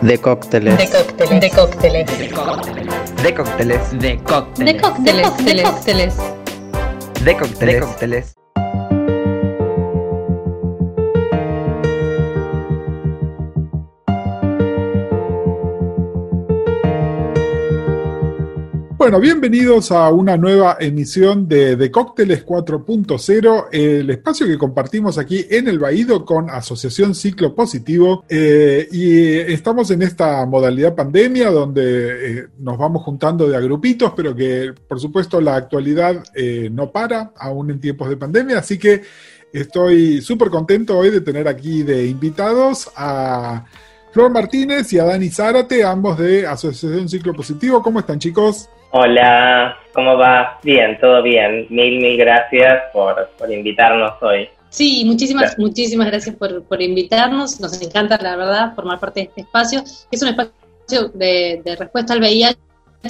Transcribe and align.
De 0.00 0.18
cócteles. 0.18 0.78
De 0.78 0.88
cócteles. 0.88 1.40
De 1.40 1.50
cócteles. 1.50 2.06
De 3.22 3.34
cócteles. 3.34 3.90
De 3.90 4.18
cócteles. 4.22 4.74
De 4.74 4.80
cócteles. 4.80 5.36
De 5.44 5.62
cócteles. 5.62 6.14
De 7.24 7.36
cócteles. 7.36 8.37
Bueno, 19.08 19.22
bienvenidos 19.22 19.90
a 19.90 20.10
una 20.10 20.36
nueva 20.36 20.76
emisión 20.78 21.48
de, 21.48 21.76
de 21.76 21.90
Cócteles 21.90 22.44
4.0, 22.44 23.68
el 23.72 24.10
espacio 24.10 24.46
que 24.46 24.58
compartimos 24.58 25.16
aquí 25.16 25.46
en 25.48 25.66
el 25.66 25.78
Baído 25.78 26.26
con 26.26 26.50
Asociación 26.50 27.14
Ciclo 27.14 27.54
Positivo. 27.54 28.26
Eh, 28.28 28.86
y 28.92 29.30
estamos 29.50 29.90
en 29.92 30.02
esta 30.02 30.44
modalidad 30.44 30.94
pandemia 30.94 31.50
donde 31.50 32.40
eh, 32.40 32.46
nos 32.58 32.76
vamos 32.76 33.02
juntando 33.02 33.48
de 33.48 33.56
a 33.56 33.60
grupitos, 33.60 34.12
pero 34.14 34.36
que 34.36 34.74
por 34.86 35.00
supuesto 35.00 35.40
la 35.40 35.56
actualidad 35.56 36.22
eh, 36.34 36.68
no 36.70 36.90
para, 36.92 37.32
aún 37.38 37.70
en 37.70 37.80
tiempos 37.80 38.10
de 38.10 38.18
pandemia. 38.18 38.58
Así 38.58 38.76
que 38.76 39.00
estoy 39.54 40.20
súper 40.20 40.50
contento 40.50 40.98
hoy 40.98 41.08
de 41.08 41.22
tener 41.22 41.48
aquí 41.48 41.82
de 41.82 42.04
invitados 42.04 42.90
a 42.94 43.64
Flor 44.12 44.30
Martínez 44.30 44.92
y 44.92 44.98
a 44.98 45.04
Dani 45.04 45.30
Zárate, 45.30 45.82
ambos 45.82 46.18
de 46.18 46.46
Asociación 46.46 47.08
Ciclo 47.08 47.32
Positivo. 47.32 47.82
¿Cómo 47.82 48.00
están 48.00 48.18
chicos? 48.18 48.68
Hola, 48.90 49.76
¿cómo 49.92 50.16
va? 50.16 50.58
Bien, 50.62 50.98
todo 50.98 51.22
bien. 51.22 51.66
Mil, 51.68 51.98
mil 51.98 52.16
gracias 52.16 52.84
por, 52.92 53.28
invitarnos 53.50 54.12
hoy. 54.22 54.48
Sí, 54.70 55.04
muchísimas, 55.04 55.58
muchísimas 55.58 56.06
gracias 56.06 56.36
por, 56.36 56.62
por, 56.64 56.80
invitarnos. 56.80 57.60
Nos 57.60 57.80
encanta, 57.82 58.18
la 58.20 58.36
verdad, 58.36 58.74
formar 58.74 58.98
parte 58.98 59.20
de 59.20 59.26
este 59.26 59.40
espacio. 59.42 59.82
Es 60.10 60.22
un 60.22 60.28
espacio 60.28 61.08
de, 61.12 61.76
respuesta 61.78 62.14
al 62.14 62.20
VIH 62.20 62.56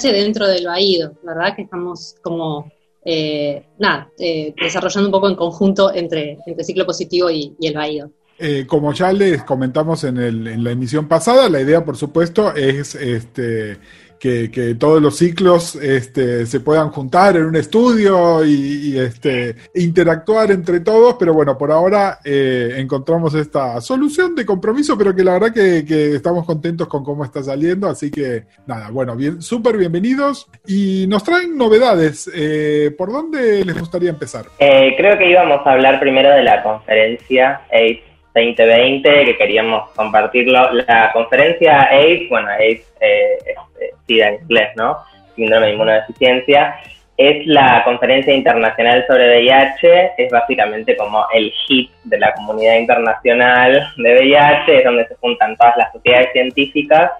dentro 0.03 0.47
del 0.47 0.65
BAIDO, 0.65 1.13
¿verdad? 1.23 1.55
Que 1.55 1.61
estamos 1.61 2.15
como, 2.21 2.69
eh, 3.05 3.63
nada, 3.77 4.09
eh, 4.19 4.53
desarrollando 4.61 5.07
un 5.07 5.13
poco 5.13 5.29
en 5.29 5.35
conjunto 5.35 5.93
entre, 5.93 6.39
entre 6.45 6.63
ciclo 6.65 6.85
positivo 6.85 7.29
y, 7.29 7.55
el 7.61 7.73
BAIDO. 7.73 8.11
Eh, 8.37 8.65
como 8.67 8.93
ya 8.93 9.13
les 9.13 9.43
comentamos 9.43 10.03
en, 10.03 10.17
el, 10.17 10.47
en 10.47 10.63
la 10.63 10.71
emisión 10.71 11.07
pasada, 11.07 11.49
la 11.49 11.61
idea, 11.61 11.83
por 11.83 11.95
supuesto, 11.97 12.53
es 12.55 12.95
este 12.95 13.77
que, 14.19 14.75
todos 14.79 15.01
los 15.01 15.17
ciclos 15.17 15.75
este, 15.75 16.45
se 16.45 16.59
puedan 16.59 16.89
juntar 16.89 17.37
en 17.37 17.45
un 17.45 17.55
estudio 17.55 18.45
y, 18.45 18.97
este, 18.97 19.55
interactuar 19.75 20.51
entre 20.51 20.81
todos, 20.81 21.15
pero 21.17 21.33
bueno, 21.33 21.57
por 21.57 21.71
ahora 21.71 22.19
eh, 22.23 22.75
encontramos 22.77 23.33
esta 23.33 23.79
solución 23.81 24.35
de 24.35 24.45
compromiso, 24.45 24.97
pero 24.97 25.15
que 25.15 25.23
la 25.23 25.33
verdad 25.33 25.53
que, 25.53 25.79
estamos 26.15 26.45
contentos 26.45 26.87
con 26.87 27.03
cómo 27.03 27.23
está 27.23 27.41
saliendo, 27.41 27.87
así 27.87 28.11
que 28.11 28.43
nada, 28.67 28.89
bueno, 28.91 29.15
bien, 29.15 29.41
súper 29.41 29.77
bienvenidos 29.77 30.49
y 30.67 31.05
nos 31.07 31.23
traen 31.23 31.57
novedades. 31.57 32.29
Eh, 32.35 32.93
¿Por 32.97 33.11
dónde 33.11 33.63
les 33.63 33.79
gustaría 33.79 34.09
empezar? 34.09 34.45
Eh, 34.59 34.93
creo 34.97 35.17
que 35.17 35.29
íbamos 35.29 35.65
a 35.65 35.71
hablar 35.71 35.99
primero 35.99 36.29
de 36.29 36.43
la 36.43 36.61
conferencia 36.63 37.61
AIDS 37.71 38.08
2020, 38.33 39.25
que 39.25 39.37
queríamos 39.37 39.89
compartirlo. 39.91 40.71
La 40.87 41.11
conferencia 41.13 41.81
AIDS, 41.89 42.29
bueno, 42.29 42.49
AIDS 42.49 42.81
eh, 42.99 43.37
es 43.79 43.93
SIDA 44.07 44.29
en 44.29 44.41
inglés, 44.41 44.69
¿no? 44.75 44.97
Síndrome 45.35 45.67
de 45.67 45.73
inmunodeficiencia, 45.73 46.79
es 47.19 47.45
la 47.47 47.83
conferencia 47.83 48.33
internacional 48.33 49.05
sobre 49.05 49.41
VIH, 49.41 50.13
es 50.17 50.31
básicamente 50.31 50.95
como 50.95 51.25
el 51.33 51.51
hit 51.67 51.91
de 52.05 52.17
la 52.17 52.33
comunidad 52.33 52.75
internacional 52.75 53.91
de 53.97 54.13
VIH, 54.13 54.77
es 54.77 54.83
donde 54.85 55.05
se 55.05 55.15
juntan 55.15 55.57
todas 55.57 55.75
las 55.75 55.91
sociedades 55.91 56.31
científicas 56.31 57.11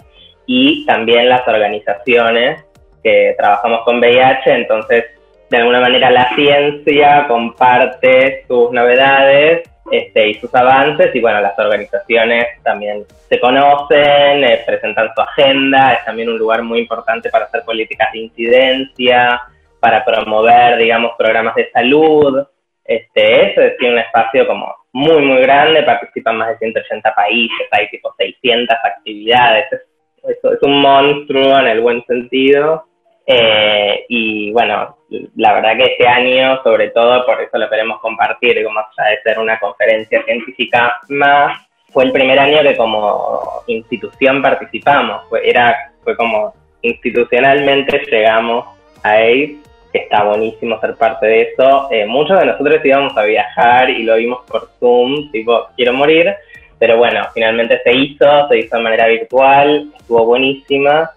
y 0.46 0.86
también 0.86 1.28
las 1.28 1.46
organizaciones 1.46 2.64
que 3.04 3.36
trabajamos 3.38 3.82
con 3.84 4.00
VIH, 4.00 4.54
entonces 4.54 5.04
de 5.50 5.58
alguna 5.58 5.80
manera 5.80 6.11
la 6.11 6.30
ciencia 6.36 7.26
comparte 7.27 8.45
sus 8.48 8.71
novedades 8.71 9.67
este, 9.92 10.30
y 10.30 10.33
sus 10.36 10.54
avances 10.54 11.14
y 11.15 11.20
bueno, 11.20 11.42
las 11.42 11.58
organizaciones 11.58 12.61
también 12.64 13.04
se 13.27 13.39
conocen, 13.39 14.43
eh, 14.43 14.61
presentan 14.65 15.09
su 15.15 15.21
agenda, 15.21 15.93
es 15.93 16.05
también 16.05 16.30
un 16.30 16.38
lugar 16.38 16.61
muy 16.61 16.80
importante 16.80 17.30
para 17.30 17.45
hacer 17.45 17.64
políticas 17.64 18.11
de 18.14 18.20
incidencia, 18.20 19.42
para 19.80 20.05
promover, 20.05 20.77
digamos, 20.77 21.14
programas 21.17 21.55
de 21.55 21.71
salud. 21.71 22.45
Este, 22.86 23.52
eso 23.52 23.61
es 23.61 23.73
un 23.82 23.98
espacio 23.98 24.45
como 24.45 24.76
muy, 24.92 25.21
muy 25.23 25.42
grande, 25.42 25.83
participan 25.83 26.38
más 26.38 26.49
de 26.49 26.58
180 26.58 27.15
países, 27.15 27.67
hay 27.71 27.88
tipo 27.89 28.14
600 28.17 28.76
actividades, 28.83 29.65
es, 29.71 30.38
es 30.43 30.61
un 30.61 30.82
monstruo 30.82 31.59
en 31.59 31.67
el 31.67 31.82
buen 31.82 32.04
sentido. 32.05 32.89
Eh, 33.32 34.06
y 34.10 34.52
bueno, 34.52 34.98
la 35.36 35.54
verdad 35.54 35.78
que 35.78 35.84
este 35.84 36.08
año, 36.08 36.64
sobre 36.64 36.90
todo, 36.90 37.28
por 37.28 37.40
eso 37.40 37.60
lo 37.60 37.70
queremos 37.70 38.00
compartir, 38.00 38.64
como 38.64 38.80
ya 38.98 39.04
de 39.04 39.22
ser 39.22 39.38
una 39.38 39.60
conferencia 39.60 40.23
científica 40.23 40.95
más, 41.10 41.62
fue 41.92 42.06
el 42.06 42.12
primer 42.12 42.39
año 42.39 42.64
que 42.64 42.76
como 42.76 43.62
institución 43.68 44.42
participamos, 44.42 45.30
fue, 45.30 45.48
era, 45.48 45.92
fue 46.04 46.18
como 46.18 46.56
institucionalmente 46.82 48.02
llegamos 48.10 48.66
a 49.04 49.12
AIDS, 49.12 49.60
que 49.94 50.00
está 50.00 50.23
buenísimo 50.23 50.80
ser 50.80 50.95
parte 50.95 51.28
de 51.28 51.42
eso. 51.44 51.88
Eh, 51.92 52.08
muchos 52.08 52.39
de 52.39 52.48
nosotros 52.48 52.84
íbamos 52.84 53.16
a 53.16 53.23
viajar 53.26 53.92
y 53.92 54.02
lo 54.02 54.16
vimos 54.16 54.39
por 54.48 54.72
Zoom, 54.80 55.30
tipo, 55.32 55.68
quiero 55.76 55.94
morir, 55.94 56.34
pero 56.80 56.98
bueno, 56.98 57.28
finalmente 57.36 57.80
se 57.84 57.94
hizo, 57.94 58.48
se 58.48 58.58
hizo 58.58 58.76
de 58.76 58.84
manera 58.84 59.06
virtual, 59.06 59.92
estuvo 59.95 60.26
buenísima. 60.26 61.12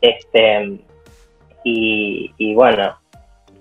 Este, 0.00 0.80
y, 1.64 2.54
bueno, 2.54 2.96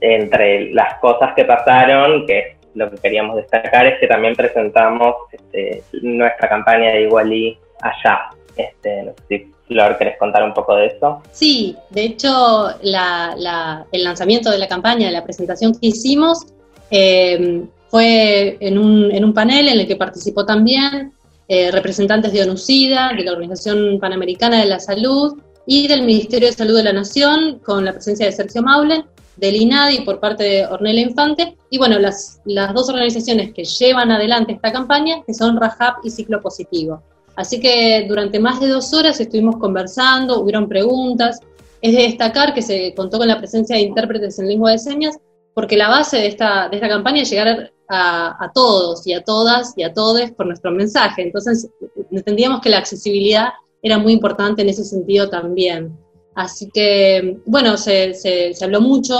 entre 0.01 0.71
las 0.73 0.99
cosas 0.99 1.33
que 1.35 1.45
pasaron, 1.45 2.25
que 2.25 2.57
lo 2.75 2.89
que 2.89 2.97
queríamos 2.97 3.35
destacar 3.35 3.85
es 3.87 3.99
que 3.99 4.07
también 4.07 4.35
presentamos 4.35 5.15
este, 5.31 5.83
nuestra 6.01 6.47
campaña 6.47 6.91
de 6.91 7.03
Igualí 7.03 7.57
allá. 7.81 8.29
Este, 8.55 9.03
no 9.03 9.13
sé 9.13 9.23
si 9.27 9.53
Flor, 9.67 9.97
¿querés 9.97 10.17
contar 10.17 10.43
un 10.43 10.53
poco 10.53 10.75
de 10.75 10.87
eso? 10.87 11.21
Sí, 11.31 11.75
de 11.91 12.03
hecho, 12.03 12.69
el 12.81 14.03
lanzamiento 14.03 14.49
de 14.49 14.57
la 14.57 14.67
campaña, 14.67 15.11
la 15.11 15.23
presentación 15.23 15.73
que 15.73 15.87
hicimos, 15.87 16.47
em, 16.89 17.67
fue 17.89 18.57
en 18.59 18.77
un, 18.77 19.11
en 19.11 19.23
un, 19.23 19.33
panel 19.33 19.67
en 19.67 19.79
el 19.79 19.87
que 19.87 19.95
participó 19.95 20.45
también 20.45 21.13
eh, 21.47 21.71
representantes 21.71 22.33
de 22.33 22.43
ONUCIDA, 22.43 23.13
de 23.15 23.23
la 23.23 23.31
Organización 23.31 23.99
Panamericana 23.99 24.59
de 24.59 24.65
la 24.65 24.79
Salud, 24.79 25.39
y 25.71 25.87
del 25.87 26.01
Ministerio 26.01 26.47
de 26.47 26.55
Salud 26.55 26.77
de 26.77 26.83
la 26.83 26.93
Nación, 26.93 27.59
con 27.63 27.85
la 27.85 27.93
presencia 27.93 28.25
de 28.25 28.31
Sergio 28.31 28.63
Maulen, 28.63 29.05
del 29.37 29.55
INADI 29.55 30.01
por 30.01 30.19
parte 30.19 30.43
de 30.43 30.65
Ornella 30.65 31.01
Infante, 31.01 31.57
y 31.69 31.77
bueno, 31.77 31.99
las, 31.99 32.41
las 32.45 32.73
dos 32.73 32.89
organizaciones 32.89 33.53
que 33.53 33.63
llevan 33.63 34.09
adelante 34.11 34.53
esta 34.53 34.71
campaña, 34.71 35.21
que 35.27 35.33
son 35.35 35.57
RAJAP 35.57 36.03
y 36.03 36.09
Ciclo 36.09 36.41
Positivo. 36.41 37.03
Así 37.35 37.59
que 37.59 38.07
durante 38.09 38.39
más 38.39 38.59
de 38.59 38.67
dos 38.67 38.91
horas 38.95 39.19
estuvimos 39.19 39.57
conversando, 39.57 40.41
hubieron 40.41 40.67
preguntas. 40.67 41.39
Es 41.83 41.95
de 41.95 42.01
destacar 42.01 42.55
que 42.55 42.63
se 42.63 42.95
contó 42.95 43.19
con 43.19 43.27
la 43.27 43.37
presencia 43.37 43.75
de 43.75 43.83
intérpretes 43.83 44.39
en 44.39 44.47
lengua 44.47 44.71
de 44.71 44.79
señas, 44.79 45.19
porque 45.53 45.77
la 45.77 45.87
base 45.87 46.17
de 46.17 46.27
esta, 46.29 46.67
de 46.67 46.77
esta 46.77 46.89
campaña 46.89 47.21
es 47.21 47.29
llegar 47.29 47.71
a, 47.87 48.43
a 48.43 48.51
todos 48.53 49.05
y 49.05 49.13
a 49.13 49.23
todas 49.23 49.73
y 49.77 49.83
a 49.83 49.93
todos 49.93 50.31
por 50.31 50.47
nuestro 50.47 50.71
mensaje. 50.71 51.21
Entonces, 51.21 51.69
entendíamos 52.09 52.59
que 52.59 52.69
la 52.69 52.79
accesibilidad 52.79 53.49
era 53.81 53.97
muy 53.97 54.13
importante 54.13 54.61
en 54.61 54.69
ese 54.69 54.83
sentido 54.83 55.29
también. 55.29 55.97
Así 56.35 56.69
que, 56.73 57.37
bueno, 57.45 57.77
se, 57.77 58.13
habló 58.61 58.81
mucho 58.81 59.15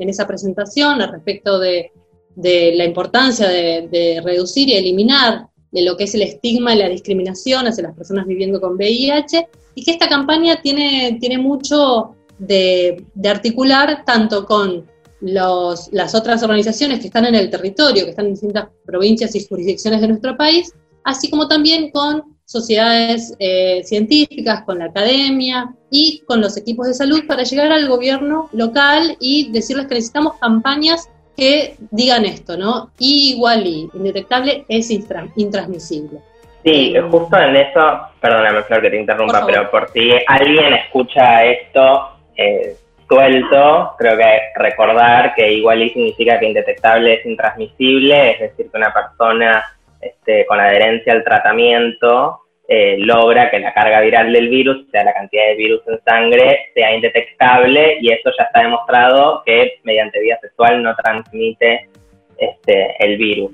en, 0.00 0.08
esa 0.08 0.26
presentación 0.26 1.00
al 1.00 1.12
respecto 1.12 1.58
de, 1.58 1.92
la 2.36 2.84
importancia 2.84 3.48
de, 3.48 4.20
reducir 4.24 4.68
y 4.68 4.74
eliminar 4.74 5.48
lo 5.72 5.96
que 5.96 6.04
es 6.04 6.14
el 6.14 6.22
estigma 6.22 6.74
y 6.74 6.78
la 6.78 6.88
discriminación 6.88 7.66
hacia 7.66 7.84
las 7.84 7.94
personas 7.94 8.26
viviendo 8.26 8.60
con 8.60 8.74
VIH 8.74 9.48
y 9.74 9.84
que 9.84 9.90
esta 9.92 10.08
campaña 10.08 10.60
tiene, 10.60 11.18
tiene 11.20 11.38
mucho 11.38 12.14
de, 12.38 13.04
articular 13.24 14.04
tanto 14.04 14.46
con 14.46 14.86
las 15.20 16.14
otras 16.14 16.42
organizaciones 16.42 17.00
que 17.00 17.06
están 17.06 17.24
en 17.26 17.34
el 17.34 17.50
territorio, 17.50 18.04
que 18.04 18.10
están 18.10 18.26
en 18.26 18.32
distintas 18.32 18.68
provincias 18.84 19.34
y 19.34 19.46
jurisdicciones 19.46 20.00
de 20.00 20.08
nuestro 20.08 20.36
país, 20.36 20.72
así 21.04 21.28
como 21.30 21.48
también 21.48 21.90
con 21.90 22.37
sociedades 22.48 23.36
eh, 23.38 23.82
científicas, 23.84 24.62
con 24.62 24.78
la 24.78 24.86
academia 24.86 25.74
y 25.90 26.22
con 26.26 26.40
los 26.40 26.56
equipos 26.56 26.86
de 26.86 26.94
salud 26.94 27.26
para 27.28 27.42
llegar 27.42 27.70
al 27.70 27.86
gobierno 27.88 28.48
local 28.52 29.18
y 29.20 29.52
decirles 29.52 29.86
que 29.86 29.96
necesitamos 29.96 30.38
campañas 30.40 31.10
que 31.36 31.76
digan 31.90 32.24
esto, 32.24 32.56
¿no? 32.56 32.90
igual 32.98 33.66
y 33.66 33.90
indetectable 33.92 34.64
es 34.66 34.90
intransmisible. 34.90 36.20
Sí, 36.64 36.94
justo 37.10 37.36
en 37.38 37.54
eso, 37.54 38.00
perdóname 38.18 38.62
Flor 38.62 38.80
que 38.80 38.90
te 38.90 39.00
interrumpa, 39.00 39.44
pero 39.46 39.70
por 39.70 39.90
si 39.90 40.10
alguien 40.26 40.72
escucha 40.72 41.44
esto 41.44 42.08
eh, 42.34 42.76
suelto, 43.06 43.92
creo 43.98 44.16
que 44.16 44.40
recordar 44.56 45.34
que 45.34 45.52
igual 45.52 45.82
y 45.82 45.90
significa 45.90 46.40
que 46.40 46.46
indetectable 46.46 47.14
es 47.14 47.26
intransmisible, 47.26 48.30
es 48.32 48.40
decir, 48.40 48.70
que 48.70 48.76
una 48.76 48.92
persona 48.92 49.64
este, 50.00 50.46
con 50.46 50.60
adherencia 50.60 51.12
al 51.12 51.24
tratamiento 51.24 52.40
eh, 52.70 52.96
logra 52.98 53.50
que 53.50 53.60
la 53.60 53.72
carga 53.72 54.02
viral 54.02 54.30
del 54.30 54.50
virus, 54.50 54.86
o 54.86 54.90
sea, 54.90 55.02
la 55.02 55.14
cantidad 55.14 55.46
de 55.46 55.54
virus 55.54 55.80
en 55.86 55.98
sangre, 56.04 56.66
sea 56.74 56.94
indetectable 56.94 57.96
y 58.02 58.12
eso 58.12 58.30
ya 58.36 58.44
está 58.44 58.60
demostrado 58.60 59.42
que 59.46 59.78
mediante 59.84 60.20
vía 60.20 60.38
sexual 60.42 60.82
no 60.82 60.94
transmite 60.94 61.88
este, 62.36 62.94
el 62.98 63.16
virus. 63.16 63.52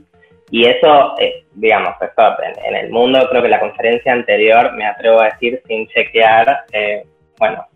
Y 0.50 0.66
eso, 0.66 1.14
eh, 1.20 1.44
digamos, 1.54 1.94
en, 2.66 2.74
el 2.74 2.90
mundo, 2.90 3.24
creo 3.30 3.42
que 3.42 3.48
la 3.48 3.60
conferencia 3.60 4.12
anterior, 4.12 4.72
me 4.72 4.84
atrevo 4.84 5.20
a 5.20 5.26
decir 5.26 5.62
sin 5.68 5.86
chequear, 5.88 6.64
eh, 6.72 7.04
bueno, 7.38 7.66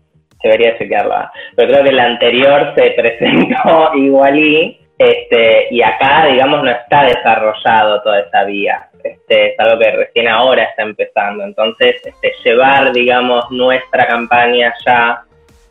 debería 0.43 0.77
chequearla, 0.77 1.31
pero 1.55 1.71
creo 1.71 1.83
que 1.85 1.91
la 1.93 2.03
anterior 2.03 2.73
se 2.75 2.91
presentó 2.97 3.91
igualí, 3.95 4.78
este, 4.99 5.73
y 5.73 5.81
acá, 5.81 6.25
digamos, 6.27 6.61
no 6.61 6.69
está 6.69 7.05
desarrollado 7.05 8.01
toda 8.01 8.19
esa 8.19 8.43
vía. 8.43 8.89
Este, 9.01 9.53
es 9.53 9.59
algo 9.59 9.79
que 9.79 9.91
recién 9.91 10.27
ahora 10.27 10.63
está 10.63 10.83
empezando. 10.83 11.45
Entonces, 11.45 11.95
este, 12.03 12.33
llevar, 12.43 12.91
digamos, 12.91 13.49
nuestra 13.49 14.05
campaña 14.05 14.73
ya 14.85 15.23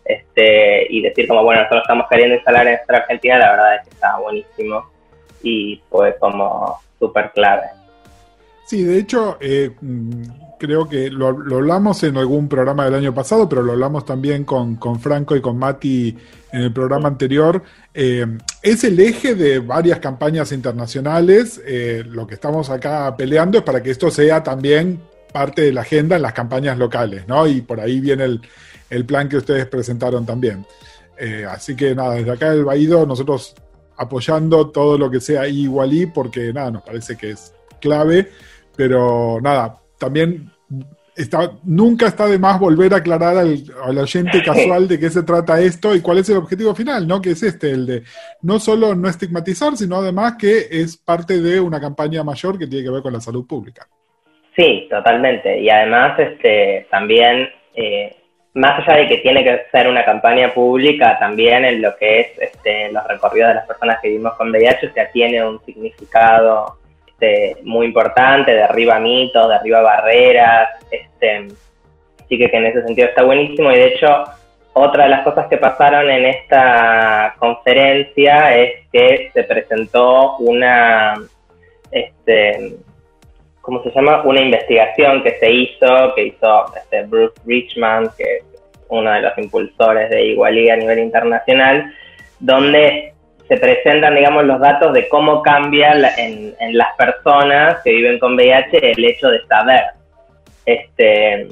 este, 0.06 0.86
y 0.88 1.02
decir 1.02 1.28
como, 1.28 1.44
bueno, 1.44 1.60
nosotros 1.60 1.82
estamos 1.82 2.06
queriendo 2.08 2.36
instalar 2.36 2.66
en 2.66 2.72
nuestra 2.72 2.96
Argentina, 2.98 3.36
la 3.36 3.50
verdad 3.50 3.75
es 3.76 3.82
que 3.82 3.90
está 3.90 4.16
buenísimo 4.16 4.90
y 5.42 5.82
fue 5.90 6.16
como 6.19 6.80
súper 6.98 7.30
clave. 7.32 7.66
Sí, 8.64 8.82
de 8.82 8.98
hecho, 8.98 9.36
eh, 9.42 9.70
creo 10.58 10.88
que 10.88 11.10
lo, 11.10 11.28
hablamos 11.28 12.02
en 12.02 12.16
algún 12.16 12.49
programa 12.49 12.84
del 12.84 12.94
año 12.94 13.14
pasado, 13.14 13.49
pero 13.49 13.62
lo 13.62 13.72
hablamos 13.72 14.05
también 14.05 14.44
con, 14.44 14.76
con 14.76 15.00
Franco 15.00 15.37
y 15.37 15.40
con 15.40 15.58
Mati 15.58 16.16
en 16.52 16.62
el 16.62 16.72
programa 16.72 17.08
anterior. 17.08 17.62
Eh, 17.94 18.26
es 18.62 18.84
el 18.84 18.99
eje 19.00 19.34
de 19.34 19.58
varias 19.60 19.99
campañas 20.00 20.52
internacionales. 20.52 21.60
Eh, 21.64 22.05
lo 22.06 22.26
que 22.26 22.34
estamos 22.34 22.70
acá 22.70 23.16
peleando 23.16 23.58
es 23.58 23.64
para 23.64 23.82
que 23.82 23.90
esto 23.90 24.10
sea 24.10 24.43
también 24.43 25.00
parte 25.32 25.62
de 25.62 25.72
la 25.72 25.82
agenda 25.82 26.16
en 26.16 26.22
las 26.22 26.32
campañas 26.32 26.78
locales, 26.78 27.26
¿no? 27.28 27.46
Y 27.46 27.61
por 27.61 27.81
ahí 27.81 28.00
viene 28.00 28.40
el, 28.90 29.04
plan 29.04 29.28
que 29.28 29.37
ustedes 29.37 29.66
presentaron 29.66 30.25
también. 30.25 30.66
Eh, 31.19 31.46
así 31.49 31.76
que 31.76 31.94
nada, 31.94 32.14
desde 32.14 32.32
acá 32.32 32.50
del 32.50 32.64
Baído, 32.64 33.04
nosotros 33.06 33.54
apoyando 33.96 34.70
todo 34.70 34.96
lo 34.96 35.11
que 35.11 35.20
sea 35.20 35.46
igualí, 35.49 36.06
porque 36.06 36.52
nada, 36.52 36.70
nos 36.70 36.82
parece 36.82 37.16
que 37.16 37.31
es 37.32 37.52
clave, 37.81 38.31
pero 38.76 39.40
nada, 39.43 39.81
también 39.99 40.50
está, 41.19 41.50
nunca 41.65 42.06
está 42.06 42.27
de 42.27 42.39
más 42.39 42.59
volver 42.59 42.95
a 42.95 42.99
aclarar 42.99 43.37
al, 43.37 43.99
oyente 43.99 44.43
casual 44.43 44.87
de 44.87 44.99
qué 44.99 45.11
se 45.11 45.25
trata 45.25 45.61
esto 45.61 45.95
y 45.95 46.00
cuál 46.00 46.19
es 46.19 46.31
el 46.31 46.37
objetivo 46.37 46.75
final, 46.75 47.06
¿no? 47.06 47.21
Que 47.21 47.31
es 47.31 47.43
este, 47.43 47.71
el 47.73 47.87
de 47.87 48.03
no 48.43 48.59
solo 48.61 48.95
no 48.95 49.09
estigmatizar, 49.09 49.77
sino 49.77 49.97
además 49.97 50.37
que 50.39 50.67
es 50.71 50.97
parte 50.97 51.41
de 51.41 51.61
una 51.61 51.81
campaña 51.81 52.23
mayor 52.23 52.59
que 52.59 52.67
tiene 52.67 52.85
que 52.85 52.93
ver 52.93 53.03
con 53.03 53.12
la 53.12 53.21
salud 53.21 53.47
pública. 53.47 53.87
Sí, 54.56 54.87
totalmente. 54.91 55.61
Y 55.61 55.69
además, 55.71 56.19
este, 56.19 56.87
también, 56.91 57.49
eh, 57.75 58.17
más 58.55 58.81
allá 58.81 58.99
de 58.99 59.09
que 59.09 59.19
tiene 59.19 59.45
que 59.45 59.62
ser 59.71 59.89
una 59.89 60.05
campaña 60.05 60.53
pública, 60.53 61.17
también 61.19 61.65
en 61.65 61.83
lo 61.83 61.97
que 61.97 62.21
es 62.21 62.27
este, 62.39 62.93
los 62.93 63.06
recorridos 63.06 63.49
de 63.49 63.55
las 63.55 63.67
personas 63.67 63.99
que 64.00 64.09
vivimos 64.09 64.35
con 64.35 64.50
VIH, 64.50 64.89
o 64.89 64.93
sea, 64.93 65.11
tiene 65.11 65.45
un 65.45 65.61
significado 65.65 66.79
este, 67.20 67.56
muy 67.65 67.87
importante, 67.87 68.53
derriba 68.53 69.00
mitos, 69.00 69.49
derriba 69.49 69.81
barreras, 69.81 70.69
este, 70.91 71.49
así 72.20 72.38
que, 72.38 72.44
en 72.44 72.67
ese 72.67 72.85
sentido 72.85 73.09
está 73.09 73.25
buenísimo 73.25 73.73
y 73.73 73.76
de 73.76 73.87
hecho 73.88 74.25
otra 74.73 75.05
de 75.05 75.11
las 75.11 75.25
cosas 75.25 75.49
que 75.49 75.56
pasaron 75.56 76.09
en 76.09 76.26
esta 76.26 77.35
conferencia 77.38 78.56
es 78.56 78.87
que 78.93 79.31
se 79.35 79.43
presentó 79.43 80.37
una, 80.37 81.17
este, 81.91 82.76
¿cómo 83.62 83.82
se 83.82 83.91
llama? 83.91 84.23
Una 84.23 84.41
investigación 84.41 85.25
que 85.25 85.32
se 85.41 85.50
hizo, 85.50 86.14
que 86.14 86.26
hizo 86.26 86.67
este 86.76 87.03
Bruce 87.03 87.35
Richman, 87.44 88.11
que 88.17 88.37
es 88.37 88.44
uno 88.91 89.11
de 89.11 89.23
los 89.23 89.37
impulsores 89.38 90.09
de 90.11 90.25
Igualdad 90.26 90.75
a 90.75 90.76
nivel 90.76 91.00
internacional, 91.00 91.93
donde 92.38 93.12
se 93.49 93.56
presentan, 93.56 94.15
digamos, 94.15 94.45
los 94.45 94.61
datos 94.61 94.93
de 94.93 95.09
cómo 95.09 95.43
cambia 95.43 95.93
en, 96.19 96.55
las 96.77 96.95
personas 96.97 97.81
que 97.83 97.93
viven 97.93 98.19
con 98.19 98.35
VIH 98.35 98.93
el 98.93 99.05
hecho 99.05 99.29
de 99.29 99.45
saber 99.47 99.85
este, 100.67 101.49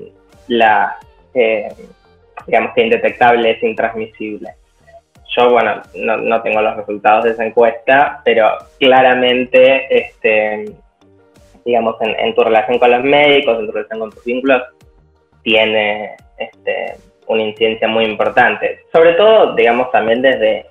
la, 0.49 0.99
eh, 1.33 1.69
digamos 2.47 2.73
que 2.75 2.83
indetectable 2.83 3.51
es 3.51 3.63
intransmisible. 3.63 4.51
Yo, 5.37 5.51
bueno, 5.51 5.83
no, 5.95 6.43
tengo 6.43 6.61
los 6.61 6.77
resultados 6.77 7.25
de 7.25 7.31
esa 7.31 7.45
encuesta, 7.45 8.21
pero 8.25 8.57
claramente, 8.79 9.87
este, 9.91 10.67
digamos, 11.65 11.97
en, 12.01 12.35
tu 12.35 12.43
relación 12.43 12.79
con 12.79 12.91
los 12.91 13.03
médicos, 13.05 13.59
en 13.59 13.67
tu 13.67 13.73
relación 13.73 14.01
con 14.01 14.11
tus 14.11 14.25
vínculos, 14.25 14.63
tiene 15.43 16.17
este, 16.39 16.95
una 17.27 17.43
incidencia 17.43 17.89
muy 17.89 18.05
importante. 18.05 18.81
Sobre 18.93 19.15
todo, 19.15 19.55
digamos, 19.55 19.91
también 19.91 20.23
desde 20.23 20.67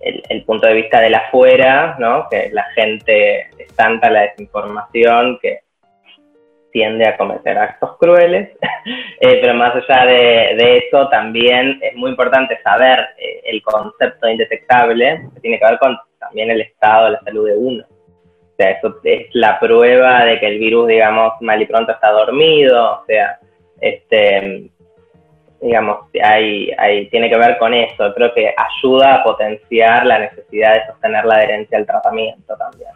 el, 0.00 0.44
punto 0.44 0.66
de 0.66 0.74
vista 0.74 1.00
de 1.00 1.10
la 1.10 1.18
afuera, 1.18 1.96
¿no? 1.98 2.26
que 2.30 2.50
la 2.52 2.64
gente 2.74 3.48
es 3.58 3.74
tanta 3.76 4.10
la 4.10 4.22
desinformación 4.22 5.38
que 5.40 5.60
tiende 6.72 7.06
a 7.06 7.16
cometer 7.16 7.58
actos 7.58 7.96
crueles, 7.98 8.50
eh, 9.20 9.38
pero 9.40 9.54
más 9.54 9.74
allá 9.74 10.06
de, 10.06 10.78
eso 10.78 11.08
también 11.08 11.78
es 11.82 11.94
muy 11.96 12.10
importante 12.10 12.58
saber 12.62 13.00
eh, 13.18 13.42
el 13.44 13.62
concepto 13.62 14.28
indetectable, 14.28 15.28
que 15.34 15.40
tiene 15.40 15.58
que 15.58 15.66
ver 15.66 15.78
con 15.78 15.98
también 16.18 16.50
el 16.50 16.60
estado 16.60 17.06
de 17.06 17.10
la 17.12 17.20
salud 17.20 17.46
de 17.46 17.56
uno. 17.56 17.84
O 17.88 18.54
sea, 18.56 18.70
eso 18.72 18.96
es 19.04 19.26
la 19.32 19.58
prueba 19.58 20.24
de 20.24 20.38
que 20.38 20.46
el 20.46 20.58
virus, 20.58 20.86
digamos, 20.86 21.32
mal 21.40 21.60
y 21.60 21.66
pronto 21.66 21.92
está 21.92 22.10
dormido, 22.10 23.00
o 23.00 23.04
sea, 23.06 23.38
este, 23.80 24.70
digamos, 25.60 26.06
hay, 26.22 26.70
hay, 26.78 27.08
tiene 27.10 27.28
que 27.28 27.38
ver 27.38 27.58
con 27.58 27.74
eso. 27.74 28.12
Creo 28.14 28.32
que 28.34 28.54
ayuda 28.56 29.16
a 29.16 29.24
potenciar 29.24 30.06
la 30.06 30.18
necesidad 30.18 30.74
de 30.74 30.86
sostener 30.86 31.24
la 31.24 31.36
adherencia 31.36 31.78
al 31.78 31.86
tratamiento 31.86 32.56
también. 32.56 32.90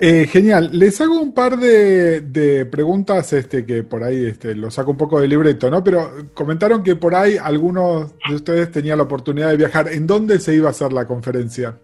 Eh, 0.00 0.26
genial. 0.28 0.70
Les 0.72 1.00
hago 1.00 1.20
un 1.20 1.34
par 1.34 1.56
de, 1.56 2.66
preguntas 2.70 3.32
este, 3.32 3.66
que 3.66 3.82
por 3.82 4.04
ahí 4.04 4.26
este, 4.26 4.54
lo 4.54 4.70
saco 4.70 4.92
un 4.92 4.96
poco 4.96 5.20
del 5.20 5.30
libreto, 5.30 5.70
¿no? 5.70 5.82
Pero 5.82 6.10
comentaron 6.34 6.84
que 6.84 6.94
por 6.94 7.14
ahí 7.14 7.36
algunos 7.42 8.16
de 8.28 8.34
ustedes 8.34 8.70
tenían 8.70 8.98
la 8.98 9.04
oportunidad 9.04 9.48
de 9.50 9.56
viajar. 9.56 9.88
¿En 9.88 10.06
dónde 10.06 10.38
se 10.38 10.54
iba 10.54 10.68
a 10.68 10.70
hacer 10.70 10.92
la 10.92 11.06
conferencia? 11.06 11.74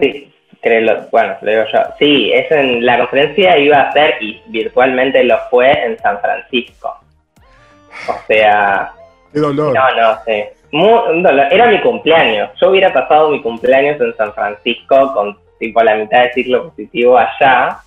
Sí, 0.00 0.32
creo, 0.62 1.08
bueno, 1.10 1.36
lo 1.42 1.50
digo 1.50 1.64
yo. 1.72 1.78
Sí, 1.98 2.32
es 2.32 2.50
en, 2.50 2.86
la 2.86 2.98
conferencia 2.98 3.58
iba 3.58 3.82
a 3.82 3.92
ser, 3.92 4.14
y 4.20 4.40
virtualmente 4.46 5.22
lo 5.24 5.38
fue, 5.50 5.72
en 5.72 5.98
San 5.98 6.20
Francisco. 6.20 6.96
O 8.06 8.14
sea. 8.26 8.92
Qué 9.32 9.40
dolor. 9.40 9.74
No, 9.74 9.96
no, 9.96 10.18
sí. 10.26 10.44
Era 11.50 11.66
mi 11.66 11.80
cumpleaños. 11.80 12.50
Yo 12.60 12.70
hubiera 12.70 12.92
pasado 12.92 13.30
mi 13.30 13.40
cumpleaños 13.42 14.00
en 14.00 14.14
San 14.16 14.32
Francisco 14.34 15.12
con 15.14 15.38
tipo 15.58 15.82
la 15.82 15.96
mitad 15.96 16.22
de 16.24 16.32
ciclo 16.32 16.68
positivo 16.68 17.18
allá. 17.18 17.78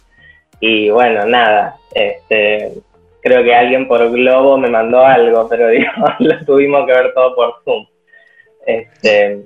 Y 0.59 0.89
bueno, 0.89 1.25
nada. 1.25 1.75
Este, 1.93 2.73
creo 3.21 3.43
que 3.43 3.55
alguien 3.55 3.87
por 3.87 4.09
Globo 4.11 4.57
me 4.57 4.69
mandó 4.69 5.05
algo, 5.05 5.47
pero 5.47 5.67
digo, 5.69 5.91
lo 6.19 6.45
tuvimos 6.45 6.85
que 6.85 6.93
ver 6.93 7.13
todo 7.13 7.35
por 7.35 7.55
Zoom. 7.63 7.85
Este, 8.65 9.41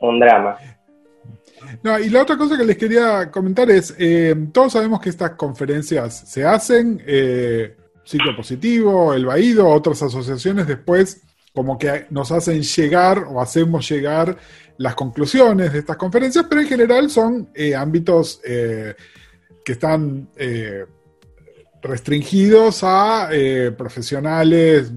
un 0.00 0.20
drama. 0.20 0.56
No, 1.82 1.98
y 1.98 2.08
la 2.08 2.22
otra 2.22 2.36
cosa 2.36 2.56
que 2.56 2.64
les 2.64 2.78
quería 2.78 3.30
comentar 3.30 3.70
es, 3.70 3.94
eh, 3.98 4.34
todos 4.52 4.72
sabemos 4.72 5.00
que 5.00 5.10
estas 5.10 5.32
conferencias 5.32 6.28
se 6.30 6.44
hacen, 6.44 7.02
eh, 7.06 7.74
ciclo 8.08 8.34
positivo, 8.34 9.12
el 9.12 9.26
Baído, 9.26 9.68
otras 9.68 10.02
asociaciones 10.02 10.66
después 10.66 11.20
como 11.54 11.76
que 11.78 12.06
nos 12.08 12.32
hacen 12.32 12.62
llegar 12.62 13.26
o 13.28 13.40
hacemos 13.40 13.86
llegar 13.88 14.38
las 14.78 14.94
conclusiones 14.94 15.72
de 15.72 15.80
estas 15.80 15.96
conferencias, 15.96 16.46
pero 16.48 16.62
en 16.62 16.68
general 16.68 17.10
son 17.10 17.50
eh, 17.54 17.74
ámbitos 17.74 18.40
eh, 18.44 18.94
que 19.62 19.72
están 19.72 20.30
eh, 20.36 20.86
restringidos 21.82 22.80
a 22.82 23.28
profesionales, 23.76 24.90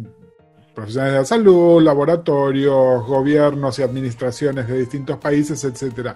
profesionales 0.73 1.13
de 1.13 1.19
la 1.19 1.25
salud, 1.25 1.81
laboratorios, 1.81 3.05
gobiernos 3.05 3.77
y 3.79 3.83
administraciones 3.83 4.67
de 4.67 4.79
distintos 4.79 5.17
países, 5.17 5.63
etc. 5.65 6.15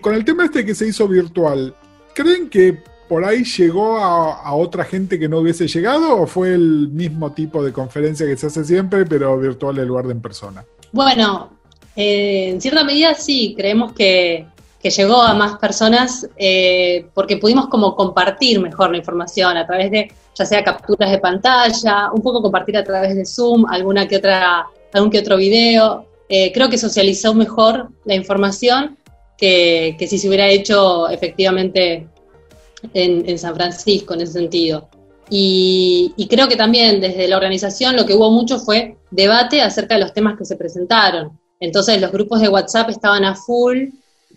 con 0.00 0.14
el 0.14 0.24
tema 0.24 0.46
este 0.46 0.64
que 0.64 0.74
se 0.74 0.86
hizo 0.86 1.06
virtual, 1.06 1.74
¿creen 2.14 2.48
que 2.48 2.91
por 3.12 3.26
ahí 3.26 3.44
llegó 3.44 3.98
a, 3.98 4.54
otra 4.54 4.86
gente 4.86 5.18
que 5.18 5.28
no 5.28 5.40
hubiese 5.40 5.68
llegado 5.68 6.16
o 6.16 6.26
fue 6.26 6.54
el 6.54 6.88
mismo 6.88 7.32
tipo 7.32 7.62
de 7.62 7.70
conferencia 7.70 8.24
que 8.24 8.38
se 8.38 8.46
hace 8.46 8.64
siempre, 8.64 9.04
pero 9.04 9.38
virtual 9.38 9.78
en 9.78 9.86
lugar 9.86 10.06
de 10.06 10.12
en 10.12 10.22
persona? 10.22 10.64
Bueno, 10.92 11.50
eh, 11.94 12.48
en 12.48 12.58
cierta 12.62 12.84
medida 12.84 13.12
sí, 13.12 13.52
creemos 13.54 13.92
que, 13.92 14.46
llegó 14.82 15.20
a 15.20 15.34
más 15.34 15.58
personas 15.58 16.26
eh, 16.38 17.04
porque 17.12 17.36
pudimos 17.36 17.66
como 17.66 17.94
compartir 17.94 18.58
mejor 18.60 18.92
la 18.92 18.96
información 18.96 19.58
a 19.58 19.66
través 19.66 19.90
de, 19.90 20.10
ya 20.34 20.46
sea 20.46 20.64
capturas 20.64 21.10
de 21.10 21.18
pantalla, 21.18 22.10
un 22.14 22.22
poco 22.22 22.40
compartir 22.40 22.78
a 22.78 22.82
través 22.82 23.14
de 23.14 23.26
Zoom, 23.26 23.66
alguna 23.66 24.08
que 24.08 24.16
otra, 24.16 24.68
algún 24.90 25.10
que 25.10 25.18
otro 25.18 25.36
video. 25.36 26.06
Eh, 26.30 26.50
creo 26.50 26.70
que 26.70 26.78
socializó 26.78 27.34
mejor 27.34 27.90
la 28.06 28.14
información 28.14 28.96
que, 29.36 29.96
que 29.98 30.06
si 30.06 30.16
se 30.16 30.28
hubiera 30.28 30.48
hecho 30.48 31.10
efectivamente 31.10 32.08
en, 32.94 33.38
San 33.38 33.54
Francisco 33.54 34.14
en 34.14 34.22
ese 34.22 34.32
sentido. 34.34 34.88
Y, 35.30 36.14
creo 36.28 36.48
que 36.48 36.56
también 36.56 37.00
desde 37.00 37.28
la 37.28 37.36
organización 37.36 37.96
lo 37.96 38.06
que 38.06 38.14
hubo 38.14 38.30
mucho 38.30 38.58
fue 38.58 38.96
debate 39.10 39.62
acerca 39.62 39.94
de 39.94 40.00
los 40.00 40.12
temas 40.12 40.36
que 40.36 40.44
se 40.44 40.56
presentaron. 40.56 41.38
Entonces 41.60 42.00
los 42.00 42.12
grupos 42.12 42.40
de 42.40 42.48
WhatsApp 42.48 42.90
estaban 42.90 43.24
a 43.24 43.34
full 43.34 43.88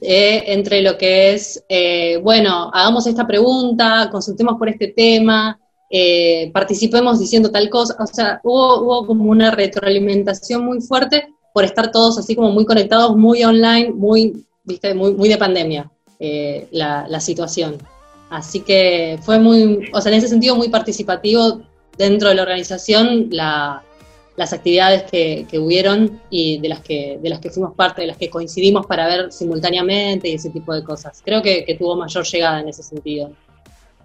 eh, 0.02 0.44
entre 0.48 0.82
lo 0.82 0.98
que 0.98 1.34
es, 1.34 1.64
eh, 1.70 2.18
bueno, 2.18 2.70
hagamos 2.74 3.08
esta 3.08 3.26
pregunta, 3.26 4.10
consultemos 4.12 4.58
por 4.58 4.70
este 4.70 4.90
tema, 4.90 5.60
eh, 5.90 6.52
participemos 6.54 7.20
diciendo 7.20 7.50
tal 7.50 7.70
cosa. 7.70 7.96
O 8.00 8.06
sea, 8.06 8.40
hubo, 8.44 8.82
hubo 8.82 9.08
como 9.08 9.32
una 9.32 9.52
retroalimentación 9.52 10.64
muy 10.64 10.82
fuerte 10.82 11.28
por 11.54 11.64
estar 11.64 11.92
todos 11.92 12.18
así 12.20 12.36
como 12.36 12.52
muy 12.52 12.66
conectados, 12.66 13.16
muy 13.16 13.44
online, 13.44 13.92
muy, 13.92 14.46
viste, 14.64 14.94
muy, 14.94 15.14
muy 15.14 15.30
de 15.30 15.38
pandemia 15.38 15.92
la, 16.72 17.06
la 17.08 17.20
situación. 17.20 17.78
Así 18.30 18.62
que 18.62 19.20
fue 19.22 19.40
muy, 19.40 19.90
o 19.94 20.02
sea, 20.02 20.12
en 20.12 20.18
ese 20.18 20.28
sentido 20.28 20.56
muy 20.56 20.70
participativo 20.70 21.62
dentro 21.98 22.30
de 22.30 22.36
la 22.36 22.42
organización 22.42 23.30
las 23.30 24.52
actividades 24.52 25.04
que, 25.04 25.48
hubieron 25.60 26.20
y 26.30 26.60
de 26.60 26.70
las 26.70 26.82
que, 26.82 27.20
de 27.22 27.30
las 27.30 27.40
que 27.40 27.50
fuimos 27.50 27.74
parte, 27.76 28.02
de 28.02 28.08
las 28.08 28.18
que 28.18 28.30
coincidimos 28.30 28.86
para 28.86 29.08
ver 29.08 29.32
simultáneamente 29.32 30.28
y 30.28 30.34
ese 30.34 30.50
tipo 30.50 30.74
de 30.74 30.84
cosas. 30.84 31.22
Creo 31.24 31.42
que 31.42 31.76
tuvo 31.80 31.96
mayor 31.96 32.26
llegada 32.26 32.60
en 32.60 32.70
ese 32.70 32.84
sentido. 32.84 33.32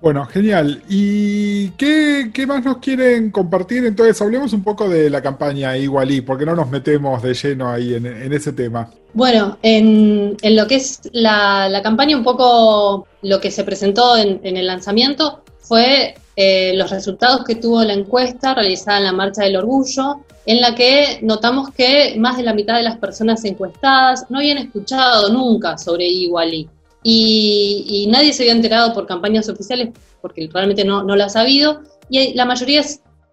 Bueno, 0.01 0.25
genial. 0.25 0.83
¿Y 0.89 1.71
qué, 1.71 2.31
más 2.47 2.65
nos 2.65 2.79
quieren 2.79 3.31
compartir? 3.31 3.85
Entonces, 3.85 4.21
hablemos 4.23 4.53
un 4.55 4.65
poco 4.65 4.89
de 4.89 5.11
la 5.11 5.21
campaña 5.21 5.77
Igualí, 5.77 6.23
porque 6.23 6.47
no 6.47 6.55
nos 6.55 6.71
metemos 6.71 7.23
de 7.23 7.35
lleno 7.35 7.71
ahí 7.71 7.95
en, 7.95 8.33
ese 8.33 8.53
tema. 8.53 8.91
Bueno, 9.13 9.59
en, 9.63 10.37
lo 10.43 10.67
que 10.67 10.77
es 10.77 11.03
la, 11.13 11.81
campaña, 11.83 12.17
un 12.17 12.25
poco 12.25 13.07
lo 13.23 13.41
que 13.41 13.51
se 13.51 13.63
presentó 13.63 14.17
en, 14.17 14.41
el 14.43 14.67
lanzamiento 14.67 15.43
fue 15.59 16.15
eh, 16.35 16.73
los 16.77 16.91
resultados 16.91 17.45
que 17.45 17.57
tuvo 17.57 17.85
la 17.85 17.93
encuesta 17.93 18.55
realizada 18.55 18.99
en 18.99 19.05
la 19.05 19.13
Marcha 19.13 19.45
del 19.45 19.57
Orgullo, 19.57 20.21
en 20.47 20.63
la 20.63 20.75
que 20.75 21.19
notamos 21.21 21.71
que 21.75 22.17
más 22.19 22.39
de 22.39 22.43
la 22.43 22.55
mitad 22.55 22.77
de 22.77 22.85
las 22.85 22.97
personas 22.97 23.45
encuestadas 23.45 24.25
no 24.31 24.39
habían 24.39 24.57
escuchado 24.57 25.31
nunca 25.31 25.77
sobre 25.77 26.07
Igualí 26.07 26.71
y, 27.03 28.07
nadie 28.11 28.33
se 28.33 28.43
había 28.43 28.53
enterado 28.53 28.93
por 28.93 29.07
campañas 29.07 29.49
oficiales 29.49 29.91
porque 30.21 30.49
realmente 30.53 30.85
no, 30.85 31.03
no 31.03 31.15
ha 31.15 31.29
sabido 31.29 31.81
y 32.09 32.35
la 32.35 32.45
mayoría 32.45 32.83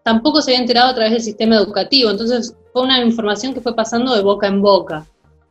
tampoco 0.04 0.42
se 0.42 0.52
había 0.52 0.62
enterado 0.62 0.90
a 0.90 0.96
través 0.96 1.14
del 1.14 1.22
sistema 1.22 1.58
educativo, 1.58 2.10
entonces 2.10 2.56
fue 2.72 2.84
una 2.84 3.04
información 3.04 3.54
que 3.54 3.62
fue 3.62 3.76
pasando 3.76 4.16
de 4.16 4.22
boca 4.22 4.48
en 4.48 4.62
boca. 4.62 5.06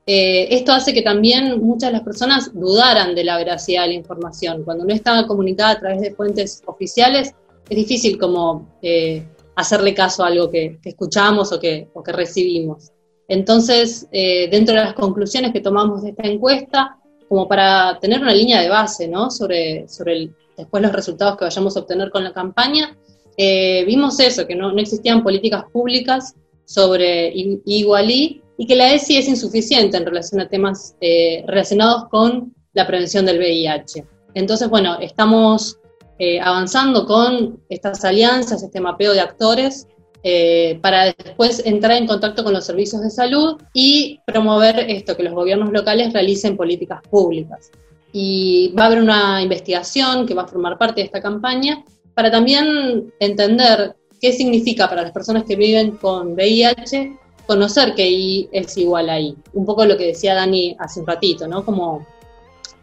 Eh, 0.09 0.55
esto 0.55 0.73
hace 0.73 0.95
que 0.95 1.03
también 1.03 1.61
muchas 1.61 1.89
de 1.89 1.95
las 1.95 2.03
personas 2.03 2.53
dudaran 2.55 3.17
de 3.17 3.25
la 3.25 3.37
veracidad 3.37 3.83
de 3.83 3.89
la 3.89 3.95
información. 3.95 4.63
Cuando 4.63 4.85
no 4.85 4.95
estaba 4.95 5.27
comunicada 5.27 5.73
a 5.73 5.81
través 5.81 6.01
de 6.01 6.15
fuentes 6.15 6.63
oficiales, 6.67 7.35
es 7.69 7.77
difícil 7.77 8.17
como 8.17 8.79
eh, 8.83 9.27
hacerle 9.57 9.95
caso 9.95 10.23
a 10.23 10.29
algo 10.29 10.49
que, 10.49 10.79
escuchamos 10.85 11.53
o 11.53 11.59
que, 11.59 11.89
o 11.93 12.05
que 12.05 12.13
recibimos. 12.13 12.93
Entonces, 13.27 14.07
eh, 14.13 14.49
dentro 14.49 14.77
de 14.77 14.83
las 14.83 14.95
conclusiones 14.95 15.53
que 15.53 15.61
tomamos 15.61 16.03
de 16.03 16.11
esta 16.11 16.29
encuesta, 16.29 16.99
como 17.29 17.49
para 17.49 17.99
tener 18.01 18.21
una 18.21 18.35
línea 18.35 18.61
de 18.61 18.69
base, 18.69 19.09
¿no? 19.09 19.31
Sobre, 19.31 19.89
sobre 19.89 20.31
después 20.57 20.83
los 20.83 20.93
resultados 20.93 21.37
que 21.37 21.45
vayamos 21.45 21.77
a 21.77 21.81
obtener 21.81 22.11
con 22.11 22.25
la 22.25 22.33
campaña. 22.33 22.97
Eh, 23.37 23.85
vimos 23.87 24.19
eso, 24.21 24.47
que 24.47 24.55
no, 24.55 24.77
existían 24.79 25.23
políticas 25.23 25.65
públicas 25.73 26.35
sobre 26.65 27.33
Igualí 27.35 28.43
y 28.59 28.67
que 28.67 28.77
la 28.77 28.93
ESI 28.93 29.19
es 29.19 29.29
insuficiente 29.29 29.97
en 29.97 30.07
relación 30.07 30.41
a 30.41 30.49
temas 30.49 30.97
eh, 31.01 31.45
relacionados 31.47 32.09
con 32.09 32.55
la 32.73 32.87
prevención 32.87 33.27
del 33.27 33.39
VIH. 33.39 34.05
Entonces, 34.35 34.69
bueno, 34.69 34.99
estamos 35.01 35.79
eh, 36.19 36.41
avanzando 36.41 37.07
con 37.07 37.61
estas 37.69 38.05
alianzas, 38.05 38.63
este 38.63 38.81
mapeo 38.81 39.13
de 39.13 39.21
actores 39.21 39.87
eh, 40.29 40.81
para 40.83 41.15
después 41.17 41.65
entrar 41.65 41.99
en 41.99 42.09
contacto 42.09 42.43
con 42.43 42.53
los 42.53 42.67
servicios 42.67 43.01
de 43.01 43.11
salud 43.11 43.63
y 43.73 44.19
promover 44.27 44.81
esto, 44.91 45.17
que 45.17 45.23
los 45.23 45.33
gobiernos 45.33 45.71
locales 45.71 46.13
realicen 46.13 46.57
políticas 46.57 47.01
públicas. 47.09 47.71
Y 48.13 48.75
va 48.77 48.83
a 48.83 48.87
haber 48.87 49.03
una 49.03 49.41
investigación 49.41 50.27
que 50.27 50.35
va 50.35 50.43
a 50.43 50.49
formar 50.49 50.79
parte 50.79 51.01
de 51.01 51.05
esta 51.05 51.21
campaña 51.21 51.85
para 52.13 52.29
también 52.29 53.15
entender 53.21 53.95
qué 54.21 54.33
significa 54.33 54.89
para 54.89 55.03
las 55.03 55.13
personas 55.13 55.45
que 55.45 55.55
viven 55.55 55.93
con 55.93 56.33
VIH 56.33 57.17
conocer 57.47 57.95
que 57.95 58.11
I 58.11 58.49
es 58.51 58.77
igual 58.79 59.09
a 59.11 59.21
I. 59.21 59.37
Un 59.53 59.65
poco 59.65 59.85
lo 59.85 59.97
que 59.97 60.09
decía 60.09 60.35
Dani 60.35 60.75
hace 60.81 60.99
un 60.99 61.07
ratito, 61.07 61.47
¿no? 61.47 61.65
Como, 61.65 62.05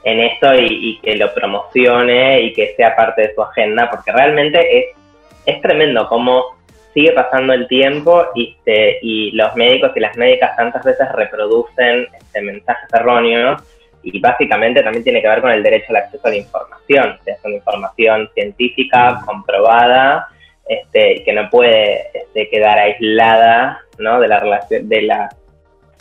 en 0.04 0.20
esto 0.20 0.52
y, 0.56 1.00
que 1.04 1.16
lo 1.16 1.32
promocione 1.34 2.42
y 2.42 2.54
que 2.54 2.74
sea 2.76 2.96
parte 2.96 3.24
de 3.24 3.36
su 3.36 3.44
agenda, 3.44 3.88
porque 3.90 4.12
realmente 4.12 4.80
es, 4.80 4.86
es 5.46 5.62
tremendo 5.62 6.08
cómo 6.08 6.58
sigue 6.96 7.12
pasando 7.12 7.54
el 7.54 7.68
tiempo 7.68 8.26
y, 8.34 8.56
este, 8.58 8.98
y 9.04 9.32
los 9.32 9.56
médicos 9.56 9.92
y 9.96 10.00
las 10.00 10.18
médicas 10.18 10.56
tantas 10.58 10.84
veces 10.84 11.12
reproducen 11.12 12.08
este, 12.18 12.42
mensajes 12.42 12.92
erróneos 12.92 13.62
y 14.14 14.20
básicamente 14.20 14.82
también 14.82 15.04
tiene 15.04 15.22
que 15.22 15.28
ver 15.28 15.42
con 15.42 15.52
el 15.52 15.64
derecho 15.64 15.88
al 15.90 15.98
acceso 15.98 16.28
a 16.28 16.30
la 16.30 16.38
información, 16.38 17.20
es 17.26 17.38
una 17.44 17.56
información 17.56 18.30
científica, 18.34 19.22
comprobada, 19.26 20.28
este, 20.68 21.24
que 21.24 21.34
no 21.34 21.50
puede 21.50 22.08
este, 22.14 22.50
quedar 22.50 22.78
aislada 22.78 23.82
¿no? 24.00 24.20
de 24.20 24.28
la 24.28 24.40
relación 24.40 24.88
de 24.88 25.02
la 25.02 25.30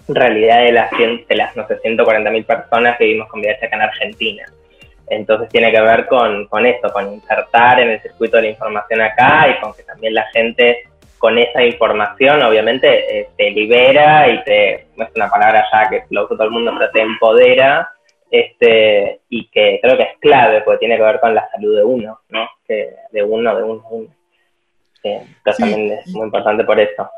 realidad 0.08 0.62
de 0.62 0.72
las, 0.72 0.90
de 0.90 1.34
las 1.34 1.56
no 1.56 1.66
sé, 1.66 1.80
140.000 1.80 2.44
personas 2.44 2.96
que 2.96 3.04
vivimos 3.04 3.28
con 3.28 3.40
VIH 3.40 3.66
acá 3.66 3.76
en 3.76 3.82
Argentina. 3.82 4.44
Entonces 5.08 5.48
tiene 5.48 5.72
que 5.72 5.80
ver 5.80 6.06
con, 6.06 6.46
con 6.46 6.66
esto, 6.66 6.92
con 6.92 7.12
insertar 7.12 7.80
en 7.80 7.90
el 7.90 8.02
circuito 8.02 8.36
de 8.36 8.44
la 8.44 8.48
información 8.50 9.00
acá 9.00 9.48
y 9.48 9.60
con 9.60 9.74
que 9.74 9.82
también 9.82 10.14
la 10.14 10.26
gente 10.32 10.84
con 11.18 11.38
esa 11.38 11.64
información 11.64 12.42
obviamente 12.42 13.20
eh, 13.20 13.28
te 13.36 13.50
libera 13.50 14.28
y 14.28 14.44
te, 14.44 14.74
es 14.74 15.08
una 15.14 15.28
palabra 15.28 15.64
ya 15.72 15.88
que 15.88 16.04
lo 16.10 16.24
usa 16.24 16.36
todo 16.36 16.44
el 16.44 16.52
mundo, 16.52 16.72
pero 16.78 16.90
te 16.90 17.00
empodera 17.00 17.88
este, 18.30 19.20
y 19.28 19.48
que 19.48 19.78
creo 19.82 19.96
que 19.96 20.02
es 20.02 20.18
clave 20.20 20.62
porque 20.62 20.80
tiene 20.80 20.96
que 20.96 21.02
ver 21.02 21.20
con 21.20 21.34
la 21.34 21.48
salud 21.50 21.76
de 21.76 21.84
uno, 21.84 22.20
¿no? 22.28 22.48
Que 22.66 22.94
de 23.12 23.22
uno, 23.22 23.56
de 23.56 23.62
uno, 23.62 23.84
uno. 23.90 24.08
Que 25.02 25.22
también 25.44 25.92
es 25.92 26.08
muy 26.08 26.24
importante 26.24 26.64
por 26.64 26.80
eso. 26.80 27.08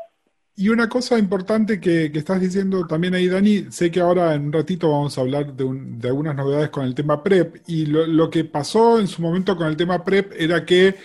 Y 0.55 0.67
una 0.67 0.89
cosa 0.89 1.17
importante 1.17 1.79
que, 1.79 2.11
estás 2.13 2.41
diciendo 2.41 2.85
también 2.85 3.15
ahí, 3.15 3.27
Dani, 3.27 3.71
sé 3.71 3.89
que 3.89 4.01
ahora 4.01 4.33
en 4.33 4.47
un 4.47 4.53
ratito 4.53 4.91
vamos 4.91 5.17
a 5.17 5.21
hablar 5.21 5.53
de, 5.53 5.65
de 5.71 6.07
algunas 6.09 6.35
novedades 6.35 6.69
con 6.69 6.83
el 6.83 6.93
tema 6.93 7.23
PrEP, 7.23 7.61
y 7.67 7.85
lo, 7.85 8.05
lo, 8.05 8.29
que 8.29 8.43
pasó 8.43 8.99
en 8.99 9.07
su 9.07 9.21
momento 9.21 9.55
con 9.55 9.67
el 9.67 9.77
tema 9.77 10.03
PrEP 10.03 10.33
era 10.37 10.65
que 10.65 10.95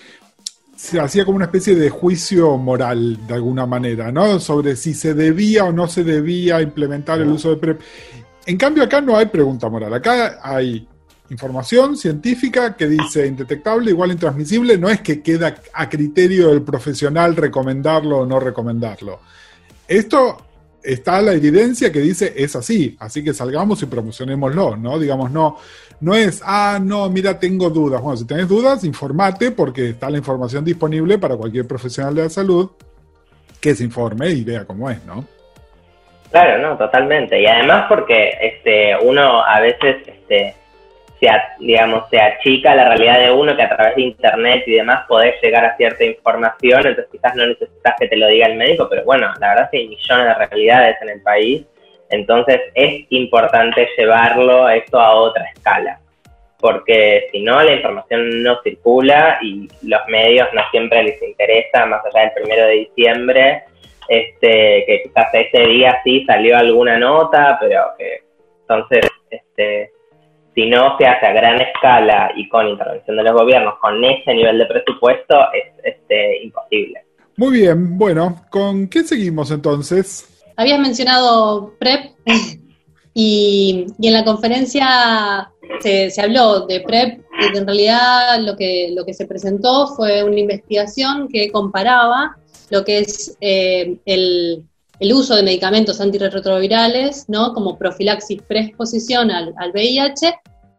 se 0.77 0.99
hacía 0.99 1.25
como 1.25 1.37
una 1.37 1.45
especie 1.45 1.77
de 1.77 1.89
juicio 1.89 2.57
moral, 2.57 3.27
de 3.29 3.35
alguna 3.35 3.65
manera, 3.65 4.11
¿no? 4.11 4.41
Sobre 4.41 4.75
si 4.75 4.93
se 4.93 5.15
debía 5.15 5.65
o 5.65 5.73
no 5.73 5.87
se 5.87 6.03
debía 6.03 6.61
implementar 6.61 7.21
el 7.21 7.29
uso 7.29 7.51
de 7.51 7.57
PrEP. 7.57 7.81
En 8.47 8.57
cambio, 8.57 8.83
acá 8.83 9.01
no 9.01 9.17
hay 9.17 9.27
pregunta 9.27 9.69
moral. 9.69 9.95
Acá 9.95 10.41
hay 10.43 10.87
información 11.31 11.97
científica 11.97 12.77
que 12.77 12.87
dice 12.87 13.27
indetectable 13.27 13.91
igual 13.91 14.13
intransmisible. 14.13 14.77
No 14.77 14.89
es 14.91 15.01
que 15.01 15.23
queda 15.23 15.55
a 15.73 15.89
criterio 15.89 16.49
del 16.49 16.63
profesional 16.63 17.37
recomendarlo 17.37 18.19
o 18.19 18.27
no 18.27 18.39
recomendarlo. 18.39 19.21
Esto 19.89 20.37
está 20.83 21.23
la 21.23 21.33
evidencia 21.33 21.91
que 21.91 22.01
dice 22.01 22.35
es 22.37 22.55
así, 22.55 22.95
así 23.01 23.25
que 23.25 23.33
salgamos 23.33 23.83
y 23.83 23.87
promocionémoslo, 23.87 24.77
¿no? 24.77 24.99
Digamos, 24.99 25.31
no, 25.31 25.57
no 26.01 26.15
es, 26.15 26.43
ah, 26.45 26.79
no, 26.83 27.09
mira, 27.09 27.39
tengo 27.39 27.71
dudas. 27.71 28.03
Bueno, 28.03 28.19
si 28.19 28.27
tenés 28.27 28.49
dudas, 28.49 28.85
informate 28.85 29.51
porque 29.51 29.91
está 29.91 30.11
la 30.11 30.19
información 30.19 30.65
disponible 30.65 31.19
para 31.19 31.37
cualquier 31.37 31.67
profesional 31.67 32.15
de 32.15 32.25
la 32.25 32.31
salud 32.31 32.71
que 33.61 33.75
se 33.75 33.85
informe 33.85 34.31
y 34.31 34.45
vea 34.45 34.67
cómo 34.67 34.91
es, 34.91 35.03
¿no? 35.07 35.25
Claro, 36.35 36.59
no, 36.59 36.76
totalmente. 36.76 37.41
Y 37.41 37.47
además 37.47 37.85
porque 37.88 38.37
este, 38.41 38.97
uno 39.03 39.41
a 39.47 39.61
veces 39.61 39.99
este, 40.05 40.53
se, 41.21 41.29
digamos, 41.61 42.09
se 42.11 42.21
achica 42.21 42.75
la 42.75 42.88
realidad 42.88 43.21
de 43.21 43.31
uno 43.31 43.55
que 43.55 43.62
a 43.62 43.69
través 43.69 43.95
de 43.95 44.03
internet 44.03 44.64
y 44.67 44.73
demás 44.73 45.05
podés 45.07 45.41
llegar 45.41 45.64
a 45.64 45.76
cierta 45.76 46.03
información, 46.03 46.88
entonces 46.88 47.07
quizás 47.12 47.37
no 47.37 47.47
necesitas 47.47 47.95
que 48.00 48.09
te 48.09 48.17
lo 48.17 48.26
diga 48.26 48.49
el 48.49 48.57
médico, 48.57 48.88
pero 48.91 49.05
bueno, 49.05 49.33
la 49.38 49.50
verdad 49.50 49.64
es 49.67 49.71
que 49.71 49.76
hay 49.76 49.88
millones 49.91 50.26
de 50.26 50.47
realidades 50.47 50.97
en 51.03 51.09
el 51.11 51.23
país, 51.23 51.62
entonces 52.11 52.61
es 52.75 53.07
importante 53.11 53.88
llevarlo 53.97 54.69
esto 54.69 54.99
a 54.99 55.14
otra 55.14 55.45
escala, 55.55 56.00
porque 56.59 57.29
si 57.31 57.45
no 57.45 57.62
la 57.62 57.75
información 57.75 58.43
no 58.43 58.61
circula 58.64 59.38
y 59.41 59.69
los 59.83 60.00
medios 60.09 60.49
no 60.53 60.62
siempre 60.73 61.00
les 61.05 61.23
interesa, 61.23 61.87
más 61.87 62.05
allá 62.07 62.23
del 62.23 62.33
primero 62.33 62.67
de 62.67 62.73
diciembre, 62.73 63.62
este, 64.09 64.85
que 64.87 65.03
quizás 65.05 65.29
ese 65.33 65.67
día 65.67 66.01
sí 66.05 66.25
salió 66.27 66.57
alguna 66.57 66.99
nota, 66.99 67.57
pero 67.61 67.83
que 67.99 68.25
entonces, 68.69 69.11
este, 69.31 69.91
si 70.55 70.67
no 70.67 70.97
se 70.99 71.07
hace 71.07 71.27
a 71.27 71.33
gran 71.33 71.61
escala 71.61 72.33
y 72.37 72.49
con 72.49 72.69
intervención 72.69 73.17
de 73.17 73.23
los 73.23 73.33
gobiernos, 73.35 73.75
con 73.81 74.03
ese 74.05 74.35
nivel 74.35 74.59
de 74.59 74.67
presupuesto, 74.67 75.37
es 75.53 75.73
este, 75.83 76.43
imposible. 76.43 77.05
Muy 77.37 77.53
bien, 77.61 77.99
bueno, 77.99 78.43
¿con 78.51 78.89
qué 78.89 79.03
seguimos 79.03 79.51
entonces? 79.51 80.45
Habías 80.57 80.79
mencionado 80.79 81.75
PrEP 81.79 82.13
y, 83.15 83.87
en 84.01 84.13
la 84.13 84.25
conferencia 84.25 85.51
se, 85.81 86.11
se, 86.11 86.23
habló 86.23 86.67
de 86.67 86.81
PrEP 86.81 87.21
y 87.41 87.59
en 87.59 87.67
realidad 87.67 88.39
lo 88.41 88.57
que, 88.57 88.93
lo 88.95 89.05
que 89.05 89.15
se 89.15 89.27
presentó 89.27 89.89
fue 89.89 90.23
una 90.23 90.39
investigación 90.39 91.29
que 91.29 91.51
comparaba 91.51 92.37
lo 92.75 92.85
que 92.85 92.99
es 92.99 93.37
eh, 93.40 93.99
el, 94.04 94.66
uso 95.12 95.37
de 95.37 95.45
medicamentos 95.45 96.00
antirretrovirales, 96.00 97.26
¿no? 97.28 97.54
Como 97.54 97.78
profilaxis 97.78 98.43
preexposición 98.43 99.31
al, 99.31 99.54
al 99.57 99.71
VIH, 99.71 100.35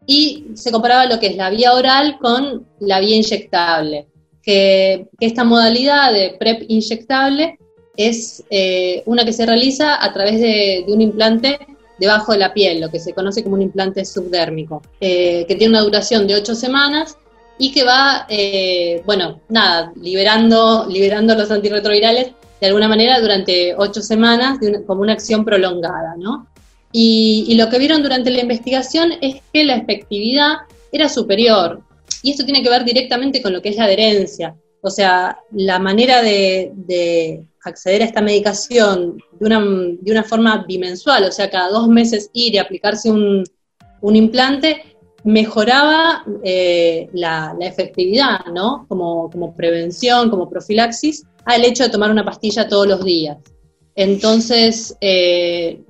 y 0.05 0.47
se 0.55 0.71
comparaba 0.71 1.05
lo 1.05 1.19
que 1.19 1.27
es 1.27 1.37
la 1.37 1.49
vía 1.49 1.73
oral 1.73 2.17
con 2.19 2.67
la 2.79 2.99
vía 2.99 3.15
inyectable. 3.15 4.07
Que, 4.43 5.07
esta 5.19 5.43
modalidad 5.45 6.11
de 6.11 6.35
PrEP 6.37 6.65
inyectable 6.67 7.57
es 7.95 8.43
eh, 8.49 9.01
una 9.05 9.23
que 9.23 9.31
se 9.31 9.45
realiza 9.45 10.03
a 10.03 10.11
través 10.11 10.39
de, 10.41 10.83
un 10.87 10.99
implante 11.01 11.59
debajo 11.97 12.33
de 12.33 12.39
la 12.39 12.53
piel, 12.53 12.81
lo 12.81 12.91
que 12.91 12.99
se 12.99 13.13
conoce 13.13 13.41
como 13.41 13.55
un 13.55 13.61
implante 13.61 14.03
subdérmico, 14.03 14.81
eh, 14.99 15.45
que 15.47 15.55
tiene 15.55 15.75
una 15.75 15.83
duración 15.83 16.27
de 16.27 16.35
ocho 16.35 16.55
semanas 16.55 17.17
y 17.57 17.71
que 17.71 17.83
va, 17.83 18.25
eh, 18.29 19.01
bueno, 19.05 19.41
nada, 19.49 19.93
liberando, 19.95 20.85
liberando 20.89 21.35
los 21.35 21.49
antirretrovirales 21.51 22.31
de 22.59 22.67
alguna 22.67 22.87
manera 22.87 23.19
durante 23.19 23.75
ocho 23.77 24.01
semanas 24.01 24.59
como 24.85 25.01
una 25.01 25.13
acción 25.13 25.45
prolongada, 25.45 26.15
¿no? 26.17 26.47
Y, 26.91 27.53
lo 27.55 27.69
que 27.69 27.77
vieron 27.77 28.03
durante 28.03 28.31
la 28.31 28.39
investigación 28.39 29.11
es 29.19 29.41
que 29.51 29.65
la 29.65 29.75
efectividad 29.75 30.53
era 30.93 31.09
superior. 31.09 31.81
Y 32.23 32.31
esto 32.31 32.45
tiene 32.45 32.63
que 32.63 32.69
ver 32.69 32.85
directamente 32.85 33.41
con 33.41 33.51
lo 33.51 33.61
que 33.61 33.69
es 33.69 33.75
la 33.75 33.83
adherencia. 33.83 34.55
O 34.81 34.89
sea, 34.89 35.37
la 35.51 35.77
manera 35.77 36.21
de, 36.21 37.43
acceder 37.65 38.01
a 38.01 38.05
esta 38.05 38.21
medicación 38.21 39.17
de 39.39 39.45
una, 39.45 39.59
de 39.59 40.11
una, 40.11 40.23
forma 40.23 40.63
bimensual, 40.65 41.25
o 41.25 41.31
sea, 41.31 41.49
cada 41.49 41.69
dos 41.69 41.89
meses 41.89 42.29
ir 42.31 42.53
y 42.53 42.59
aplicarse 42.59 43.11
un, 43.11 43.43
un 44.01 44.15
implante, 44.15 44.94
mejoraba 45.25 46.23
eh, 46.43 47.09
la, 47.13 47.55
efectividad, 47.59 48.45
¿no? 48.53 48.85
Como, 48.87 49.53
prevención, 49.55 50.29
como 50.29 50.49
profilaxis, 50.49 51.25
al 51.45 51.65
hecho 51.65 51.83
de 51.83 51.89
tomar 51.89 52.11
una 52.11 52.23
pastilla 52.23 52.69
todos 52.69 52.87
los 52.87 53.03
días. 53.03 53.37
Entonces, 53.95 54.95
eh, 55.01 55.81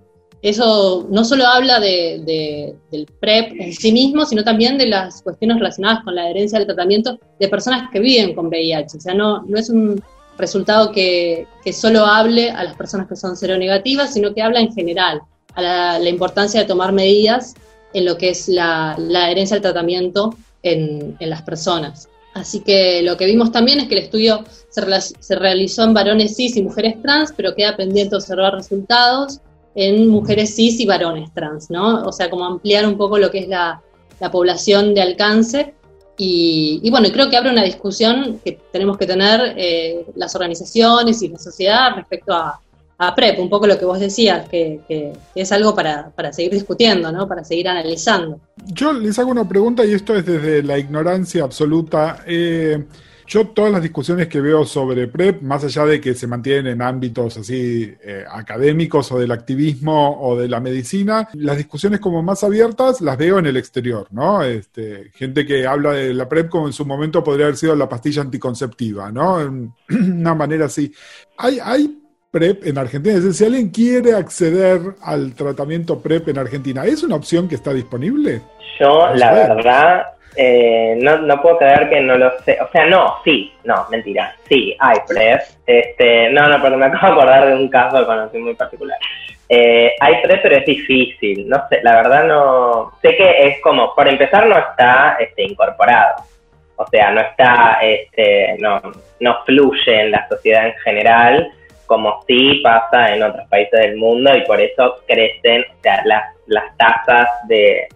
eso 0.41 1.05
no 1.09 1.25
solo 1.25 1.45
habla 1.45 1.79
de, 1.79 2.75
del 2.91 3.05
PrEP 3.19 3.59
en 3.59 3.73
sí 3.73 3.91
mismo, 3.91 4.25
sino 4.25 4.43
también 4.43 4.77
de 4.77 4.87
las 4.87 5.21
cuestiones 5.21 5.57
relacionadas 5.57 6.03
con 6.03 6.15
la 6.15 6.23
adherencia 6.23 6.57
al 6.57 6.65
tratamiento 6.65 7.19
de 7.39 7.47
personas 7.49 7.89
que 7.91 7.99
viven 7.99 8.35
con 8.35 8.47
VIH. 8.47 8.97
O 8.97 9.01
sea, 9.01 9.13
no, 9.13 9.43
no 9.43 9.57
es 9.57 9.69
un 9.69 10.01
resultado 10.37 10.91
que, 10.91 11.47
solo 11.73 12.05
hable 12.05 12.51
a 12.51 12.63
las 12.63 12.75
personas 12.75 13.07
que 13.07 13.15
son 13.15 13.35
seronegativas, 13.35 14.13
sino 14.13 14.33
que 14.33 14.41
habla 14.41 14.61
en 14.61 14.73
general 14.73 15.21
a 15.55 15.99
la 15.99 16.09
importancia 16.09 16.61
de 16.61 16.67
tomar 16.67 16.91
medidas 16.93 17.55
en 17.95 18.03
lo 18.03 18.17
que 18.17 18.29
es 18.29 18.49
la, 18.49 18.91
adherencia 18.91 19.55
al 19.55 19.61
tratamiento 19.61 20.35
en, 20.61 21.15
las 21.21 21.41
personas. 21.43 22.09
Así 22.33 22.59
que 22.59 23.01
lo 23.01 23.15
que 23.15 23.25
vimos 23.25 23.53
también 23.53 23.79
es 23.79 23.87
que 23.87 23.95
el 23.95 24.03
estudio 24.03 24.43
se, 24.69 25.35
realizó 25.35 25.83
en 25.83 25.93
varones 25.93 26.35
cis 26.35 26.57
y 26.57 26.61
mujeres 26.61 27.01
trans, 27.01 27.33
pero 27.35 27.55
queda 27.55 27.77
pendiente 27.77 28.17
observar 28.17 28.53
resultados 28.53 29.39
en 29.75 30.09
mujeres 30.09 30.53
cis 30.53 30.77
y 30.81 30.85
varones 30.85 31.33
trans, 31.33 31.69
¿no? 31.69 32.03
O 32.03 32.11
sea, 32.11 32.29
como 32.29 32.43
ampliar 32.43 32.85
un 32.85 32.97
poco 32.97 33.17
lo 33.17 33.31
que 33.31 33.39
es 33.39 33.47
la, 33.47 33.81
población 34.31 34.93
de 34.93 35.01
alcance. 35.01 35.73
Y, 36.17 36.89
bueno, 36.89 37.09
creo 37.13 37.29
que 37.29 37.37
abre 37.37 37.51
una 37.51 37.63
discusión 37.63 38.41
que 38.43 38.59
tenemos 38.71 38.97
que 38.97 39.05
tener 39.05 39.53
eh, 39.57 40.05
las 40.15 40.33
organizaciones 40.35 41.21
y 41.21 41.27
la 41.27 41.37
sociedad 41.37 41.95
respecto 41.95 42.33
a, 42.33 42.59
a 42.97 43.13
PrEP, 43.13 43.39
un 43.39 43.49
poco 43.49 43.67
lo 43.67 43.77
que 43.77 43.85
vos 43.85 43.99
decías, 43.99 44.47
que, 44.47 45.13
es 45.35 45.51
algo 45.51 45.75
para, 45.75 46.11
seguir 46.31 46.53
discutiendo, 46.53 47.11
¿no? 47.11 47.27
para 47.27 47.43
seguir 47.43 47.67
analizando. 47.67 48.39
Yo 48.67 48.93
les 48.93 49.19
hago 49.19 49.31
una 49.31 49.47
pregunta 49.47 49.85
y 49.85 49.93
esto 49.93 50.15
es 50.15 50.25
desde 50.25 50.63
la 50.63 50.77
ignorancia 50.77 51.43
absoluta. 51.43 52.23
Eh, 52.25 52.85
yo 53.27 53.47
todas 53.47 53.71
las 53.71 53.81
discusiones 53.81 54.27
que 54.27 54.39
veo 54.39 54.65
sobre 54.65 55.07
PrEP, 55.07 55.41
más 55.41 55.63
allá 55.63 55.85
de 55.85 55.99
que 55.99 56.13
se 56.13 56.27
mantienen 56.27 56.67
en 56.67 56.81
ámbitos 56.81 57.37
así 57.37 57.91
eh, 58.03 58.23
académicos 58.29 59.11
o 59.11 59.19
del 59.19 59.31
activismo 59.31 60.21
o 60.21 60.37
de 60.37 60.47
la 60.47 60.59
medicina, 60.59 61.27
las 61.33 61.57
discusiones 61.57 61.99
como 61.99 62.21
más 62.21 62.43
abiertas 62.43 63.01
las 63.01 63.17
veo 63.17 63.39
en 63.39 63.47
el 63.47 63.57
exterior, 63.57 64.07
¿no? 64.11 64.43
Este, 64.43 65.09
gente 65.15 65.45
que 65.45 65.65
habla 65.65 65.93
de 65.93 66.13
la 66.13 66.29
PrEP 66.29 66.49
como 66.49 66.67
en 66.67 66.73
su 66.73 66.85
momento 66.85 67.23
podría 67.23 67.47
haber 67.47 67.57
sido 67.57 67.75
la 67.75 67.89
pastilla 67.89 68.21
anticonceptiva, 68.21 69.11
¿no? 69.11 69.37
Una 69.89 70.35
manera 70.35 70.65
así. 70.65 70.93
Hay, 71.37 71.57
hay 71.59 72.04
PrEP 72.35 72.67
en 72.67 72.77
Argentina. 72.77 73.15
Es 73.15 73.23
decir, 73.23 73.33
si 73.33 73.45
alguien 73.45 73.69
quiere 73.69 74.13
acceder 74.13 74.81
al 75.01 75.33
tratamiento 75.35 76.01
PrEP 76.01 76.27
en 76.27 76.39
Argentina, 76.39 76.83
¿es 76.83 77.01
una 77.01 77.15
opción 77.15 77.47
que 77.47 77.55
está 77.55 77.71
disponible? 77.71 78.41
Yo, 78.77 79.07
la 79.15 79.31
verdad, 79.31 80.07
eh, 80.35 80.97
no, 81.01 81.17
no 81.19 81.41
puedo 81.41 81.59
creer 81.59 81.89
que 81.89 82.01
no 82.01 82.17
lo 82.17 82.37
sé. 82.43 82.57
O 82.61 82.69
sea, 82.73 82.87
no, 82.87 83.15
sí, 83.23 83.53
no, 83.63 83.87
mentira. 83.89 84.35
Sí, 84.49 84.75
hay 84.77 84.97
PrEP. 85.07 85.41
Este, 85.65 86.29
no, 86.31 86.49
no, 86.49 86.61
porque 86.61 86.75
me 86.75 86.87
acabo 86.87 87.05
de 87.05 87.21
acordar 87.21 87.47
de 87.47 87.55
un 87.55 87.69
caso 87.69 87.99
que 87.99 88.05
conocí 88.05 88.37
muy 88.39 88.53
particular. 88.53 88.97
Eh, 89.47 89.93
hay 89.97 90.21
PrEP, 90.21 90.41
pero 90.41 90.57
es 90.57 90.65
difícil. 90.65 91.47
No 91.47 91.63
sé, 91.69 91.79
la 91.83 91.95
verdad 91.95 92.25
no. 92.25 92.91
Sé 93.01 93.15
que 93.15 93.47
es 93.47 93.61
como, 93.61 93.95
por 93.95 94.09
empezar, 94.09 94.45
no 94.45 94.57
está 94.57 95.15
este, 95.21 95.43
incorporado. 95.43 96.15
O 96.75 96.85
sea, 96.87 97.11
no 97.11 97.21
está, 97.21 97.79
este, 97.81 98.57
no, 98.59 98.81
no 99.21 99.37
fluye 99.45 100.01
en 100.01 100.11
la 100.11 100.27
sociedad 100.27 100.67
en 100.67 100.73
general 100.83 101.49
como 101.85 102.21
sí 102.27 102.61
pasa 102.63 103.13
en 103.13 103.23
otros 103.23 103.47
países 103.47 103.79
del 103.79 103.97
mundo 103.97 104.35
y 104.35 104.41
por 104.45 104.59
eso 104.59 104.97
crecen 105.07 105.63
o 105.63 105.81
sea, 105.81 106.01
las, 106.05 106.23
las 106.47 106.75
tasas 106.77 107.27
de, 107.47 107.87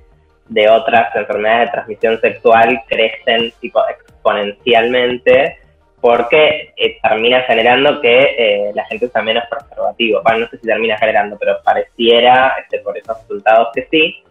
de 0.48 0.70
otras 0.70 1.16
enfermedades 1.16 1.68
de 1.68 1.72
transmisión 1.72 2.22
sexual 2.22 2.82
crecen 2.88 3.52
tipo 3.60 3.82
exponencialmente 3.88 5.58
porque 6.02 6.74
eh, 6.78 6.98
termina 7.02 7.42
generando 7.42 8.00
que 8.02 8.20
eh, 8.38 8.72
la 8.74 8.86
gente 8.86 9.08
usa 9.08 9.22
menos 9.22 9.44
preservativo. 9.50 10.22
Bueno, 10.24 10.40
no 10.40 10.48
sé 10.48 10.58
si 10.58 10.68
termina 10.68 10.98
generando, 10.98 11.38
pero 11.38 11.62
pareciera, 11.64 12.56
este, 12.62 12.80
por 12.80 12.98
esos 12.98 13.18
resultados 13.20 13.70
que 13.74 13.88
sí. 13.92 14.24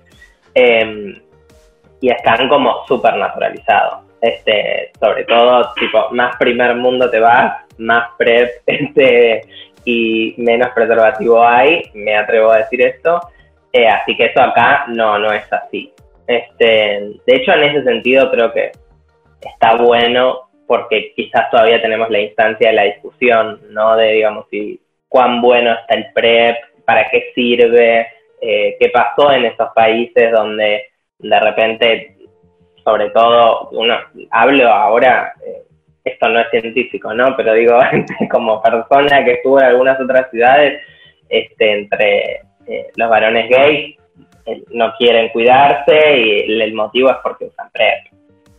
Em, 0.54 1.20
y 2.00 2.10
están 2.10 2.48
como 2.48 2.86
súper 2.86 3.16
naturalizados. 3.16 4.07
Este, 4.20 4.90
sobre 4.98 5.24
todo, 5.24 5.72
tipo, 5.78 6.10
más 6.10 6.36
primer 6.36 6.74
mundo 6.74 7.08
te 7.10 7.20
vas, 7.20 7.64
más 7.78 8.10
PrEP 8.18 8.50
este, 8.66 9.42
y 9.84 10.34
menos 10.38 10.68
preservativo 10.70 11.46
hay, 11.46 11.90
me 11.94 12.16
atrevo 12.16 12.50
a 12.50 12.58
decir 12.58 12.82
esto. 12.82 13.20
Eh, 13.72 13.86
así 13.86 14.16
que 14.16 14.26
eso 14.26 14.40
acá 14.40 14.86
no, 14.88 15.18
no 15.18 15.32
es 15.32 15.50
así. 15.52 15.92
Este, 16.26 17.14
de 17.26 17.36
hecho, 17.36 17.52
en 17.52 17.64
ese 17.64 17.84
sentido 17.84 18.30
creo 18.30 18.52
que 18.52 18.72
está 19.40 19.76
bueno 19.76 20.48
porque 20.66 21.12
quizás 21.16 21.50
todavía 21.50 21.80
tenemos 21.80 22.10
la 22.10 22.20
instancia 22.20 22.68
de 22.68 22.74
la 22.74 22.82
discusión, 22.84 23.60
¿no? 23.70 23.96
De, 23.96 24.12
digamos, 24.12 24.46
si 24.50 24.80
cuán 25.08 25.40
bueno 25.40 25.72
está 25.72 25.94
el 25.94 26.12
PrEP, 26.12 26.56
para 26.84 27.08
qué 27.10 27.32
sirve, 27.34 28.06
eh, 28.40 28.76
qué 28.78 28.88
pasó 28.90 29.32
en 29.32 29.46
esos 29.46 29.70
países 29.74 30.30
donde 30.30 30.88
de 31.18 31.40
repente, 31.40 32.16
sobre 32.88 33.10
todo, 33.10 33.68
uno 33.72 33.96
hablo 34.30 34.66
ahora 34.66 35.34
eh, 35.44 35.62
esto 36.04 36.26
no 36.30 36.40
es 36.40 36.48
científico, 36.50 37.12
¿no? 37.12 37.36
Pero 37.36 37.52
digo, 37.52 37.78
como 38.30 38.62
persona 38.62 39.22
que 39.24 39.32
estuvo 39.32 39.60
en 39.60 39.66
algunas 39.66 40.00
otras 40.00 40.30
ciudades, 40.30 40.80
este, 41.28 41.72
entre 41.72 42.40
eh, 42.66 42.86
los 42.96 43.10
varones 43.10 43.50
gays 43.50 43.98
eh, 44.46 44.62
no 44.70 44.94
quieren 44.96 45.28
cuidarse 45.28 46.18
y 46.18 46.62
el, 46.62 46.72
motivo 46.72 47.10
es 47.10 47.16
porque 47.22 47.44
usan 47.44 47.70
PrEP. 47.72 48.06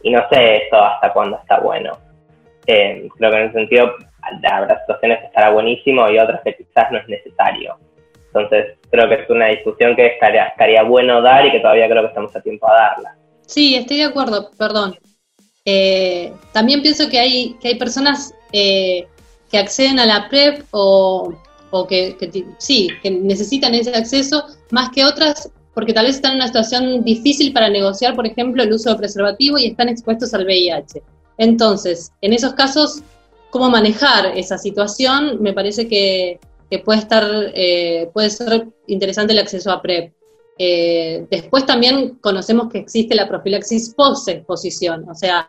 Y 0.03 0.11
no 0.11 0.23
sé 0.31 0.67
eso 0.67 0.75
hasta 0.75 1.11
cuándo 1.11 1.37
está 1.37 1.59
bueno. 1.59 1.93
Creo 2.67 3.31
que 3.31 3.37
en 3.37 3.45
ese 3.45 3.53
sentido 3.53 3.95
habrá 4.43 4.79
situaciones 4.81 5.19
que 5.21 5.25
estará 5.25 5.49
buenísimo 5.49 6.07
y 6.07 6.19
otras 6.19 6.41
que 6.43 6.55
quizás 6.55 6.91
no 6.91 6.99
es 6.99 7.07
necesario. 7.07 7.77
Entonces, 8.27 8.77
creo 8.91 9.09
que 9.09 9.15
es 9.15 9.29
una 9.31 9.47
discusión 9.47 9.95
que 9.95 10.05
estaría, 10.05 10.45
estaría 10.45 10.83
bueno 10.83 11.19
dar 11.19 11.47
y 11.47 11.51
que 11.51 11.61
todavía 11.61 11.89
creo 11.89 12.03
que 12.03 12.09
estamos 12.09 12.35
a 12.35 12.41
tiempo 12.41 12.69
a 12.69 12.75
darla. 12.75 13.18
Sí, 13.49 13.73
estoy 13.73 13.97
de 13.97 14.03
acuerdo, 14.03 14.51
perdón. 14.59 14.95
Eh, 15.65 16.31
también 16.53 16.83
pienso 16.83 17.09
que 17.09 17.17
hay, 17.17 17.55
que 17.59 17.69
hay 17.69 17.75
personas 17.79 18.31
eh, 18.53 19.07
que 19.49 19.57
acceden 19.57 19.99
a 19.99 20.05
la 20.05 20.29
PrEP 20.29 20.67
o, 20.69 21.33
que, 21.89 22.15
sí, 22.59 22.89
que 23.01 23.09
necesitan 23.09 23.73
ese 23.73 23.89
acceso 23.89 24.45
más 24.69 24.91
que 24.91 25.03
otras 25.03 25.49
porque 25.73 25.93
tal 25.93 26.05
vez 26.05 26.17
están 26.17 26.33
en 26.33 26.37
una 26.37 26.47
situación 26.47 27.03
difícil 27.03 27.51
para 27.51 27.69
negociar, 27.69 28.15
por 28.15 28.27
ejemplo, 28.27 28.61
el 28.61 28.71
uso 28.71 28.91
de 28.91 28.97
preservativo 28.97 29.57
y 29.57 29.65
están 29.65 29.89
expuestos 29.89 30.31
al 30.35 30.45
VIH. 30.45 31.01
Entonces, 31.39 32.11
en 32.21 32.33
esos 32.33 32.53
casos, 32.53 33.01
¿cómo 33.49 33.69
manejar 33.69 34.37
esa 34.37 34.59
situación? 34.59 35.41
Me 35.41 35.53
parece 35.53 35.87
que, 35.87 36.39
puede 36.85 36.99
estar, 36.99 37.25
eh, 37.55 38.11
puede 38.13 38.29
ser 38.29 38.67
interesante 38.85 39.33
el 39.33 39.39
acceso 39.39 39.71
a 39.71 39.81
PrEP. 39.81 40.13
Eh, 40.61 41.25
después 41.31 41.65
también 41.65 42.15
conocemos 42.15 42.69
que 42.69 42.79
existe 42.79 43.15
la 43.15 43.29
profilaxis 43.29 43.93
post-exposición, 43.95 45.07
o 45.09 45.15
sea, 45.15 45.47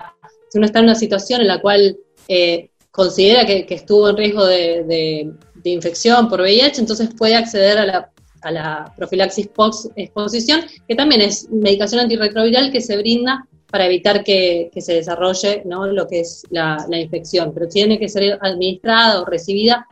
si 0.48 0.58
uno 0.58 0.66
está 0.66 0.78
en 0.78 0.84
una 0.84 0.94
situación 0.94 1.40
en 1.40 1.48
la 1.48 1.60
cual 1.60 1.96
eh, 2.28 2.70
considera 2.92 3.44
que, 3.44 3.66
estuvo 3.70 4.08
en 4.08 4.16
riesgo 4.16 4.46
de, 4.46 5.32
infección 5.64 6.28
por 6.28 6.40
VIH, 6.40 6.80
entonces 6.80 7.10
puede 7.18 7.34
acceder 7.34 7.78
a 7.78 8.52
la, 8.52 8.94
profilaxis 8.96 9.48
post-exposición, 9.48 10.60
que 10.86 10.94
también 10.94 11.22
es 11.22 11.50
medicación 11.50 12.02
antirretroviral 12.02 12.70
que 12.70 12.80
se 12.80 12.96
brinda 12.96 13.48
para 13.68 13.86
evitar 13.86 14.22
que, 14.22 14.70
se 14.76 14.94
desarrolle 14.94 15.62
¿no? 15.64 15.88
lo 15.88 16.06
que 16.06 16.20
es 16.20 16.44
la, 16.50 16.86
la, 16.88 17.00
infección, 17.00 17.52
pero 17.52 17.66
tiene 17.66 17.98
que 17.98 18.08
ser 18.08 18.38
administrada 18.40 19.20
o 19.20 19.24
recibida 19.24 19.88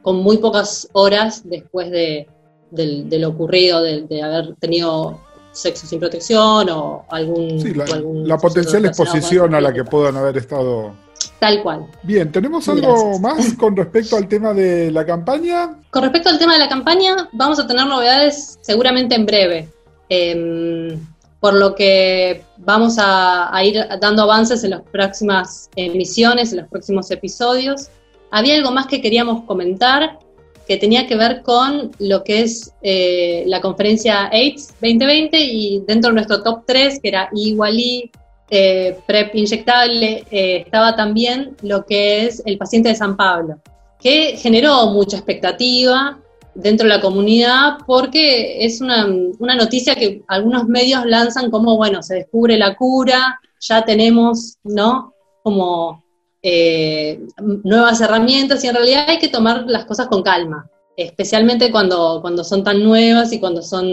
con 0.00 0.16
muy 0.16 0.38
pocas 0.38 0.88
horas 0.94 1.42
después 1.44 1.90
de, 1.90 2.26
de 2.72 3.18
lo 3.18 3.28
ocurrido, 3.28 3.82
de, 3.82 4.22
haber 4.22 4.54
tenido 4.56 5.20
sexo 5.52 5.86
sin 5.86 6.00
protección 6.00 6.68
o 6.70 7.04
algún... 7.10 7.60
Sí, 7.60 7.74
la, 7.74 8.38
potencial 8.38 8.86
exposición 8.86 9.54
a 9.54 9.60
la 9.60 9.72
que 9.72 9.84
puedan 9.84 10.16
haber 10.16 10.38
estado... 10.38 10.94
Tal 11.38 11.62
cual. 11.62 11.86
Bien, 12.02 12.32
¿tenemos 12.32 12.68
algo 12.68 13.18
más 13.18 13.54
con 13.58 13.76
respecto 13.76 14.16
al 14.16 14.26
tema 14.26 14.54
de 14.54 14.90
la 14.90 15.04
campaña? 15.04 15.78
Con 15.90 16.02
respecto 16.02 16.28
al 16.28 16.38
tema 16.38 16.54
de 16.54 16.60
la 16.60 16.68
campaña, 16.68 17.28
vamos 17.32 17.58
a 17.58 17.66
tener 17.66 17.86
novedades 17.86 18.58
seguramente 18.60 19.14
en 19.14 19.26
breve. 19.26 19.68
Em, 20.08 20.98
por 21.40 21.54
lo 21.54 21.74
que 21.74 22.44
vamos 22.58 22.96
a, 22.98 23.54
a, 23.54 23.64
ir 23.64 23.76
dando 24.00 24.22
avances 24.22 24.62
en 24.64 24.70
las 24.70 24.82
próximas 24.82 25.68
emisiones, 25.74 26.52
en 26.52 26.60
los 26.60 26.68
próximos 26.68 27.10
episodios. 27.10 27.88
Había 28.30 28.54
algo 28.54 28.70
más 28.70 28.86
que 28.86 29.02
queríamos 29.02 29.44
comentar, 29.44 30.18
que 30.66 30.76
tenía 30.76 31.06
que 31.06 31.16
ver 31.16 31.42
con 31.42 31.90
lo 31.98 32.22
que 32.24 32.42
es 32.42 32.72
eh, 32.82 33.44
la 33.46 33.60
conferencia 33.60 34.28
AIDS 34.28 34.68
2020 34.80 35.38
y 35.38 35.82
dentro 35.86 36.10
de 36.10 36.14
nuestro 36.14 36.42
top 36.42 36.64
3, 36.66 37.00
que 37.00 37.08
era 37.08 37.28
Igualí, 37.32 38.10
eh, 38.50 38.98
PrEP 39.06 39.34
inyectable, 39.34 40.24
eh, 40.30 40.62
estaba 40.64 40.94
también 40.94 41.56
lo 41.62 41.84
que 41.84 42.26
es 42.26 42.42
el 42.44 42.58
paciente 42.58 42.90
de 42.90 42.94
San 42.94 43.16
Pablo, 43.16 43.60
que 43.98 44.36
generó 44.36 44.88
mucha 44.88 45.16
expectativa 45.16 46.18
dentro 46.54 46.86
de 46.86 46.94
la 46.94 47.00
comunidad 47.00 47.78
porque 47.86 48.64
es 48.64 48.80
una, 48.80 49.06
una 49.38 49.54
noticia 49.54 49.94
que 49.94 50.22
algunos 50.28 50.66
medios 50.66 51.06
lanzan 51.06 51.50
como, 51.50 51.76
bueno, 51.76 52.02
se 52.02 52.16
descubre 52.16 52.58
la 52.58 52.76
cura, 52.76 53.40
ya 53.58 53.84
tenemos, 53.84 54.58
¿no? 54.64 55.14
Como 55.42 56.01
eh, 56.42 57.20
nuevas 57.62 58.00
herramientas 58.00 58.64
y 58.64 58.68
en 58.68 58.74
realidad 58.74 59.04
hay 59.08 59.18
que 59.18 59.28
tomar 59.28 59.64
las 59.66 59.84
cosas 59.84 60.08
con 60.08 60.22
calma, 60.22 60.68
especialmente 60.96 61.70
cuando, 61.70 62.18
cuando 62.20 62.42
son 62.42 62.64
tan 62.64 62.82
nuevas 62.82 63.32
y 63.32 63.38
cuando 63.38 63.62
son, 63.62 63.86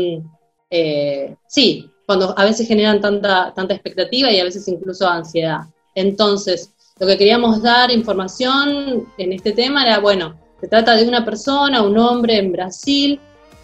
eh, 0.70 1.36
sí, 1.48 1.90
cuando 2.06 2.34
a 2.38 2.44
veces 2.44 2.68
generan 2.68 3.00
tanta, 3.00 3.54
tanta 3.54 3.76
expectativa 3.76 4.32
y 4.32 4.40
a 4.40 4.44
veces 4.44 4.68
incluso 4.68 5.08
ansiedad. 5.08 5.62
Entonces, 5.94 6.74
lo 7.00 7.06
que 7.06 7.18
queríamos 7.18 7.62
dar 7.62 7.92
información 7.92 9.08
en 9.18 9.34
este 9.34 9.52
tema 9.52 9.86
era, 9.86 10.00
bueno, 10.00 10.36
se 10.60 10.68
trata 10.68 10.96
de 10.96 11.08
una 11.08 11.24
persona, 11.24 11.84
un 11.84 11.98
hombre 11.98 12.38
en 12.38 12.52
Brasil, 12.52 13.20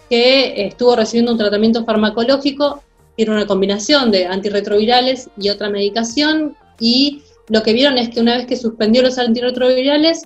que 0.08 0.66
estuvo 0.66 0.94
recibiendo 0.94 1.32
un 1.32 1.38
tratamiento 1.38 1.84
farmacológico, 1.84 2.82
era 3.16 3.32
una 3.32 3.46
combinación 3.46 4.10
de 4.10 4.26
antirretrovirales 4.26 5.28
y 5.36 5.48
otra 5.48 5.68
medicación, 5.68 6.56
y 6.78 7.22
lo 7.48 7.62
que 7.62 7.72
vieron 7.72 7.98
es 7.98 8.08
que 8.10 8.20
una 8.20 8.36
vez 8.36 8.46
que 8.46 8.56
suspendió 8.56 9.02
los 9.02 9.18
antirretrovirales, 9.18 10.24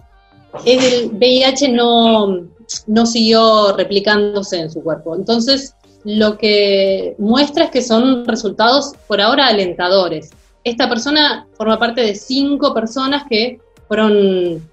el 0.65 1.11
VIH 1.13 1.69
no, 1.69 2.49
no 2.87 3.07
siguió 3.07 3.77
replicándose 3.77 4.59
en 4.59 4.71
su 4.71 4.83
cuerpo. 4.83 5.15
Entonces, 5.15 5.75
lo 6.05 6.39
que 6.39 7.15
muestra 7.19 7.65
es 7.65 7.71
que 7.71 7.83
son 7.83 8.27
resultados 8.27 8.95
por 9.07 9.21
ahora 9.21 9.49
alentadores. 9.49 10.31
Esta 10.65 10.89
persona 10.89 11.47
forma 11.55 11.79
parte 11.79 12.01
de 12.01 12.15
cinco 12.15 12.73
personas 12.73 13.25
que 13.29 13.61
fueron, 13.87 14.69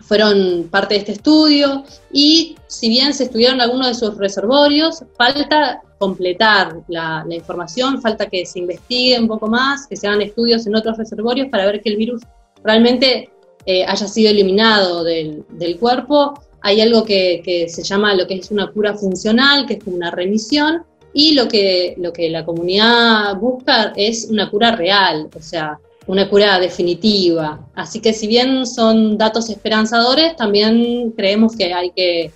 fueron 0.00 0.68
parte 0.70 0.94
de 0.94 1.00
este 1.00 1.12
estudio 1.12 1.84
y 2.12 2.56
si 2.66 2.88
bien 2.88 3.14
se 3.14 3.24
estudiaron 3.24 3.60
algunos 3.60 3.88
de 3.88 3.94
sus 3.94 4.16
reservorios, 4.16 5.04
falta 5.16 5.82
completar 5.98 6.82
la, 6.88 7.24
información, 7.30 8.00
falta 8.00 8.26
que 8.26 8.44
se 8.44 8.58
investigue 8.58 9.18
un 9.18 9.28
poco 9.28 9.46
más, 9.48 9.86
que 9.86 9.96
se 9.96 10.06
hagan 10.06 10.22
estudios 10.22 10.66
en 10.66 10.74
otros 10.74 10.96
reservorios 10.98 11.48
para 11.48 11.66
ver 11.66 11.80
que 11.80 11.90
el 11.90 11.96
virus 11.96 12.22
realmente 12.62 13.30
eh, 13.64 13.84
haya 13.84 14.06
sido 14.06 14.30
eliminado 14.30 15.04
del, 15.04 15.44
cuerpo. 15.80 16.34
Hay 16.60 16.80
algo 16.80 17.04
que, 17.04 17.66
se 17.68 17.82
llama 17.82 18.14
lo 18.14 18.26
que 18.26 18.34
es 18.34 18.50
una 18.50 18.70
cura 18.70 18.94
funcional, 18.94 19.66
que 19.66 19.74
es 19.74 19.84
como 19.84 19.96
una 19.96 20.10
remisión, 20.10 20.84
y 21.12 21.34
lo 21.34 21.48
que, 21.48 21.94
lo 21.98 22.12
que 22.12 22.28
la 22.28 22.44
comunidad 22.44 23.36
busca 23.36 23.92
es 23.96 24.28
una 24.30 24.50
cura 24.50 24.76
real, 24.76 25.30
o 25.34 25.40
sea, 25.40 25.78
una 26.06 26.28
cura 26.28 26.60
definitiva. 26.60 27.66
Así 27.74 28.00
que 28.00 28.12
si 28.12 28.26
bien 28.26 28.66
son 28.66 29.16
datos 29.16 29.48
esperanzadores, 29.48 30.36
también 30.36 31.12
creemos 31.16 31.56
que 31.56 31.72
hay 31.72 31.90
que 31.90 32.32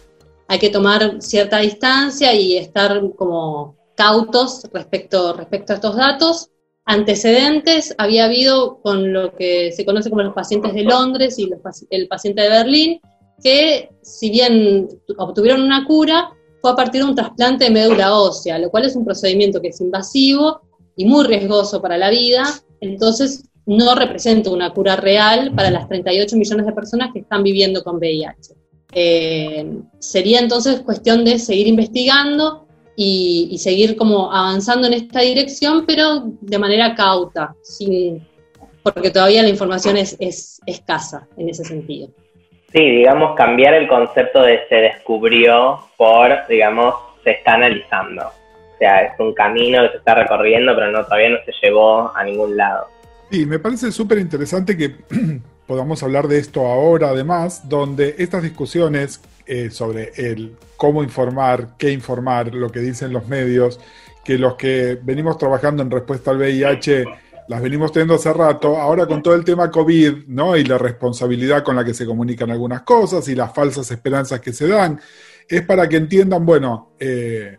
hay 0.50 0.58
que 0.58 0.70
tomar 0.70 1.22
cierta 1.22 1.58
distancia 1.58 2.34
y 2.34 2.56
estar 2.56 3.00
como 3.14 3.76
cautos 3.94 4.64
respecto, 4.72 5.32
respecto 5.32 5.72
a 5.72 5.76
estos 5.76 5.94
datos. 5.94 6.50
Antecedentes 6.84 7.94
había 7.98 8.24
habido 8.24 8.80
con 8.82 9.12
lo 9.12 9.32
que 9.36 9.70
se 9.70 9.84
conoce 9.84 10.10
como 10.10 10.24
los 10.24 10.34
pacientes 10.34 10.74
de 10.74 10.82
Londres 10.82 11.38
y 11.38 11.48
el 11.90 12.08
paciente 12.08 12.42
de 12.42 12.48
Berlín, 12.48 13.00
que 13.40 13.90
si 14.02 14.28
bien 14.30 14.88
obtuvieron 15.18 15.62
una 15.62 15.84
cura, 15.84 16.32
fue 16.60 16.72
a 16.72 16.74
partir 16.74 17.02
de 17.04 17.10
un 17.10 17.14
trasplante 17.14 17.66
de 17.66 17.70
médula 17.70 18.12
ósea, 18.12 18.58
lo 18.58 18.72
cual 18.72 18.86
es 18.86 18.96
un 18.96 19.04
procedimiento 19.04 19.60
que 19.60 19.68
es 19.68 19.80
invasivo 19.80 20.62
y 20.96 21.04
muy 21.04 21.24
riesgoso 21.28 21.80
para 21.80 21.96
la 21.96 22.10
vida, 22.10 22.42
entonces 22.80 23.44
no 23.66 23.94
representa 23.94 24.50
una 24.50 24.74
cura 24.74 24.96
real 24.96 25.52
para 25.54 25.70
las 25.70 25.86
38 25.86 26.36
millones 26.36 26.66
de 26.66 26.72
personas 26.72 27.10
que 27.12 27.20
están 27.20 27.44
viviendo 27.44 27.84
con 27.84 27.98
VIH. 27.98 28.59
Eh, 28.92 29.66
sería 29.98 30.40
entonces 30.40 30.80
cuestión 30.80 31.24
de 31.24 31.38
seguir 31.38 31.66
investigando 31.66 32.66
y, 32.96 33.56
seguir 33.58 33.96
como 33.96 34.32
avanzando 34.32 34.86
en 34.86 34.94
esta 34.94 35.20
dirección, 35.20 35.84
pero 35.86 36.24
de 36.40 36.58
manera 36.58 36.94
cauta, 36.94 37.54
sin, 37.62 38.26
porque 38.82 39.10
todavía 39.10 39.42
la 39.42 39.48
información 39.48 39.96
es, 39.96 40.16
es 40.20 40.60
escasa 40.66 41.26
en 41.38 41.48
ese 41.48 41.64
sentido. 41.64 42.10
Sí, 42.72 42.78
digamos, 42.78 43.34
cambiar 43.36 43.74
el 43.74 43.88
concepto 43.88 44.42
de 44.42 44.60
se 44.68 44.76
descubrió 44.76 45.80
por, 45.96 46.46
digamos, 46.48 46.94
se 47.24 47.32
está 47.32 47.54
analizando. 47.54 48.26
O 48.26 48.78
sea, 48.78 49.02
es 49.02 49.18
un 49.18 49.34
camino 49.34 49.82
que 49.82 49.90
se 49.90 49.96
está 49.96 50.14
recorriendo, 50.14 50.74
pero 50.74 50.90
no 50.90 51.04
todavía 51.04 51.30
no 51.30 51.38
se 51.44 51.52
llevó 51.62 52.14
a 52.14 52.22
ningún 52.22 52.56
lado. 52.56 52.86
Sí, 53.30 53.46
me 53.46 53.58
parece 53.58 53.90
súper 53.92 54.18
interesante 54.18 54.76
que 54.76 54.96
podamos 55.70 56.02
hablar 56.02 56.26
de 56.26 56.40
esto 56.40 56.66
ahora 56.66 57.10
además, 57.10 57.68
donde 57.68 58.16
estas 58.18 58.42
discusiones 58.42 59.20
eh, 59.46 59.70
sobre 59.70 60.10
el 60.16 60.56
cómo 60.76 61.00
informar, 61.04 61.76
qué 61.78 61.92
informar, 61.92 62.52
lo 62.52 62.72
que 62.72 62.80
dicen 62.80 63.12
los 63.12 63.28
medios, 63.28 63.78
que 64.24 64.36
los 64.36 64.56
que 64.56 64.98
venimos 65.00 65.38
trabajando 65.38 65.84
en 65.84 65.90
respuesta 65.92 66.32
al 66.32 66.38
VIH 66.38 67.04
las 67.46 67.62
venimos 67.62 67.92
teniendo 67.92 68.16
hace 68.16 68.32
rato, 68.32 68.78
ahora 68.78 69.06
con 69.06 69.22
todo 69.22 69.34
el 69.34 69.44
tema 69.44 69.70
COVID, 69.70 70.26
¿no? 70.26 70.56
Y 70.56 70.64
la 70.64 70.76
responsabilidad 70.76 71.62
con 71.62 71.76
la 71.76 71.84
que 71.84 71.94
se 71.94 72.04
comunican 72.04 72.50
algunas 72.50 72.82
cosas 72.82 73.28
y 73.28 73.36
las 73.36 73.54
falsas 73.54 73.88
esperanzas 73.92 74.40
que 74.40 74.52
se 74.52 74.66
dan, 74.66 75.00
es 75.48 75.62
para 75.62 75.88
que 75.88 75.98
entiendan, 75.98 76.44
bueno, 76.44 76.96
eh, 76.98 77.58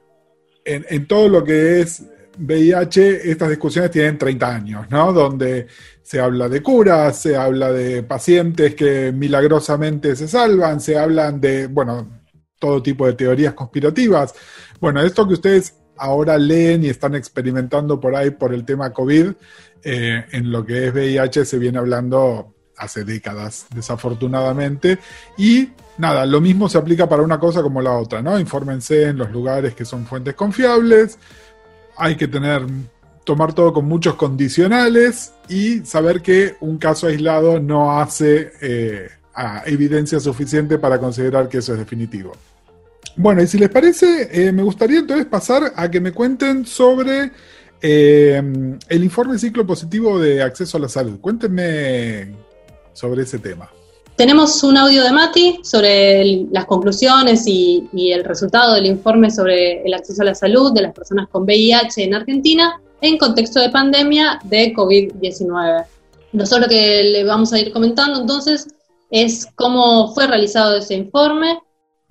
en, 0.66 0.86
en, 0.90 1.08
todo 1.08 1.30
lo 1.30 1.46
que 1.46 1.80
es 1.80 2.04
VIH, 2.38 3.30
estas 3.32 3.50
discusiones 3.50 3.92
tienen 3.92 4.18
30 4.18 4.56
años, 4.56 4.86
¿no? 4.90 5.12
Donde 5.14 5.68
se 6.02 6.20
habla 6.20 6.50
de 6.50 6.62
curas, 6.62 7.22
se 7.22 7.36
habla 7.36 7.72
de 7.72 8.04
pacientes 8.04 8.76
que 8.76 9.12
milagrosamente 9.12 10.16
se 10.16 10.28
salvan, 10.28 10.80
se 10.80 10.98
hablan 10.98 11.40
de, 11.40 11.68
bueno, 11.68 12.22
todo 12.60 12.82
tipo 12.82 13.06
de 13.08 13.14
teorías 13.14 13.54
conspirativas. 13.54 14.34
Bueno, 14.80 15.02
esto 15.02 15.28
que 15.28 15.34
ustedes 15.34 15.76
ahora 15.98 16.38
leen 16.38 16.84
y 16.84 16.90
están 16.90 17.16
experimentando 17.16 18.00
por 18.00 18.16
ahí 18.16 18.32
por 18.32 18.54
el 18.54 18.66
tema 18.66 18.92
COVID, 18.92 19.32
eh, 19.84 20.26
en 20.32 20.52
lo 20.52 20.66
que 20.66 20.88
es 20.88 20.94
VIH 20.94 21.46
se 21.46 21.58
viene 21.58 21.78
hablando 21.78 22.56
hace 22.78 23.04
décadas, 23.04 23.68
desafortunadamente. 23.74 24.98
Y 25.38 25.70
nada, 25.98 26.26
lo 26.26 26.42
mismo 26.42 26.68
se 26.68 26.78
aplica 26.78 27.08
para 27.08 27.22
una 27.22 27.40
cosa 27.40 27.62
como 27.62 27.82
la 27.82 27.94
otra, 27.94 28.22
¿no? 28.22 28.40
Infórmense 28.40 29.04
en 29.04 29.18
los 29.18 29.32
lugares 29.32 29.76
que 29.76 29.86
son 29.86 30.06
fuentes 30.06 30.34
confiables. 30.34 31.20
Hay 31.98 32.16
que 32.16 32.28
tener, 32.28 32.66
tomar 33.24 33.54
todo 33.54 33.74
con 33.74 33.86
muchos 33.86 34.16
condicionales 34.16 35.34
y 35.48 35.80
saber 35.80 36.22
que 36.22 36.56
un 36.62 36.78
caso 36.78 37.08
aislado 37.08 37.60
no 37.60 38.00
hace 38.00 38.54
eh, 38.62 39.10
evidencia 39.66 40.20
suficiente 40.20 40.78
para 40.78 41.00
considerar 41.00 41.50
que 41.50 41.60
eso 41.60 41.74
es 41.74 41.80
definitivo. 41.80 42.34
Bueno, 43.16 43.42
y 43.42 43.48
si 43.48 43.58
les 43.58 43.70
parece, 43.70 44.30
eh, 44.32 44.52
me 44.52 44.64
gustaría 44.64 45.00
entonces 45.00 45.26
pasar 45.26 45.74
a 45.76 45.92
que 45.92 46.00
me 46.00 46.12
cuenten 46.12 46.66
sobre 46.66 47.32
eh, 47.82 48.42
el 48.88 49.04
informe 49.04 49.38
ciclo 49.38 49.66
positivo 49.66 50.20
de 50.20 50.42
acceso 50.42 50.78
a 50.78 50.82
la 50.82 50.90
salud. 50.90 51.20
Cuéntenme 51.20 52.34
sobre 52.94 53.24
ese 53.24 53.40
tema. 53.40 53.70
Tenemos 54.16 54.64
un 54.64 54.78
audio 54.78 55.04
de 55.04 55.12
Mati 55.12 55.60
sobre 55.64 56.46
las 56.52 56.66
conclusiones 56.66 57.44
y, 57.48 57.90
el 58.12 58.24
resultado 58.24 58.76
del 58.76 58.86
informe 58.86 59.32
sobre 59.32 59.82
el 59.84 59.94
acceso 59.94 60.22
a 60.22 60.26
la 60.26 60.36
salud 60.36 60.74
de 60.74 60.84
las 60.84 60.94
personas 60.94 61.28
con 61.30 61.44
VIH 61.44 62.04
en 62.04 62.14
Argentina 62.14 62.80
en 63.02 63.18
contexto 63.18 63.60
de 63.60 63.70
pandemia 63.70 64.40
de 64.44 64.74
COVID-19. 64.74 65.86
Nosotros 66.34 66.68
lo 66.68 66.70
que 66.70 67.04
le 67.04 67.24
vamos 67.24 67.52
a 67.52 67.60
ir 67.60 67.72
comentando 67.72 68.22
entonces 68.22 68.68
es 69.10 69.48
cómo 69.56 70.14
fue 70.14 70.28
realizado 70.28 70.78
ese 70.78 70.94
informe, 70.94 71.58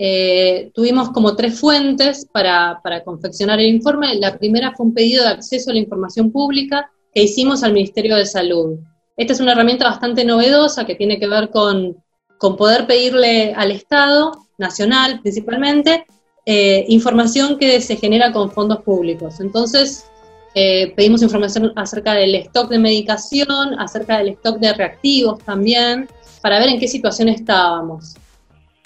eh, 0.02 0.70
tuvimos 0.72 1.10
como 1.10 1.36
tres 1.36 1.60
fuentes 1.60 2.26
para, 2.32 2.80
confeccionar 3.04 3.60
el 3.60 3.66
informe. 3.66 4.14
La 4.14 4.38
primera 4.38 4.72
fue 4.74 4.86
un 4.86 4.94
pedido 4.94 5.24
de 5.24 5.28
acceso 5.28 5.68
a 5.68 5.74
la 5.74 5.80
información 5.80 6.32
pública 6.32 6.90
que 7.12 7.24
hicimos 7.24 7.62
al 7.62 7.74
Ministerio 7.74 8.16
de 8.16 8.24
Salud. 8.24 8.78
Esta 9.20 9.35
es 9.35 9.40
una 9.40 9.52
herramienta 9.52 9.85
bastante 9.85 10.24
novedosa 10.24 10.87
que 10.87 10.94
tiene 10.94 11.20
que 11.20 11.28
ver 11.28 11.50
con, 11.50 12.02
poder 12.38 12.87
pedirle 12.87 13.52
al 13.52 13.70
Estado, 13.70 14.46
nacional 14.56 15.20
principalmente, 15.20 16.06
eh, 16.46 16.87
información 16.88 17.59
que 17.59 17.83
se 17.83 17.96
genera 17.96 18.33
con 18.33 18.50
fondos 18.50 18.83
públicos. 18.83 19.38
Entonces, 19.40 20.06
eh, 20.54 20.94
pedimos 20.96 21.20
información 21.20 21.70
acerca 21.76 22.14
del 22.14 22.35
stock 22.37 22.70
de 22.70 22.78
medicación, 22.78 23.78
acerca 23.78 24.16
del 24.16 24.30
stock 24.30 24.59
de 24.59 24.72
reactivos 24.72 25.38
también, 25.44 26.09
para 26.40 26.59
ver 26.59 26.70
en 26.70 26.80
qué 26.80 26.88
situación 26.88 27.28
estábamos. 27.28 28.14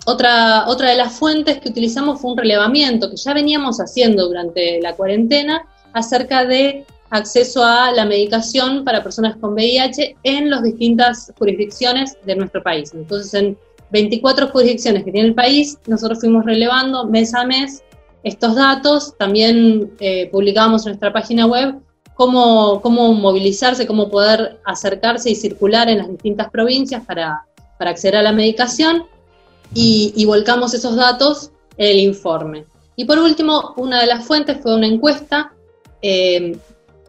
Otra, 0.04 0.66
otra 0.66 0.90
de 0.90 0.96
las 0.96 1.12
fuentes 1.12 1.60
que 1.60 1.68
utilizamos 1.68 2.20
fue 2.20 2.32
un 2.32 2.38
relevamiento 2.38 3.08
que 3.08 3.16
ya 3.16 3.34
veníamos 3.34 3.78
haciendo 3.78 4.26
durante 4.26 4.80
la 4.80 4.96
cuarentena 4.96 5.64
acerca 5.92 6.44
de 6.44 6.84
acceso 7.14 7.64
a 7.64 7.92
la 7.92 8.04
medicación 8.04 8.84
para 8.84 9.02
personas 9.02 9.36
con 9.36 9.52
VIH 9.52 10.16
en 10.24 10.50
las 10.50 10.64
distintas 10.64 11.32
jurisdicciones 11.38 12.18
de 12.26 12.34
nuestro 12.34 12.60
país. 12.60 12.92
Entonces, 12.92 13.32
en 13.34 13.56
24 13.92 14.48
jurisdicciones 14.48 15.04
que 15.04 15.12
tiene 15.12 15.28
el 15.28 15.34
país, 15.34 15.78
nosotros 15.86 16.18
fuimos 16.18 16.44
relevando 16.44 17.06
mes 17.06 17.32
a 17.32 17.44
mes 17.44 17.84
estos 18.24 18.56
datos. 18.56 19.14
También 19.16 19.92
eh, 20.00 20.28
publicábamos 20.32 20.84
en 20.84 20.90
nuestra 20.90 21.12
página 21.12 21.46
web 21.46 21.76
cómo, 22.14 22.80
cómo 22.82 23.14
movilizarse, 23.14 23.86
cómo 23.86 24.10
poder 24.10 24.58
acercarse 24.64 25.30
y 25.30 25.36
circular 25.36 25.88
en 25.88 25.98
las 25.98 26.08
distintas 26.08 26.50
provincias 26.50 27.04
para, 27.06 27.44
para 27.78 27.92
acceder 27.92 28.16
a 28.16 28.22
la 28.22 28.32
medicación 28.32 29.04
y, 29.72 30.24
volcamos 30.26 30.74
esos 30.74 30.96
datos 30.96 31.52
en 31.76 31.90
el 31.90 31.98
informe. 32.00 32.64
Y 32.96 33.04
por 33.04 33.18
último, 33.20 33.72
una 33.76 34.00
de 34.00 34.06
las 34.06 34.24
fuentes 34.24 34.58
fue 34.60 34.74
una 34.74 34.88
encuesta 34.88 35.52
eh, 36.02 36.56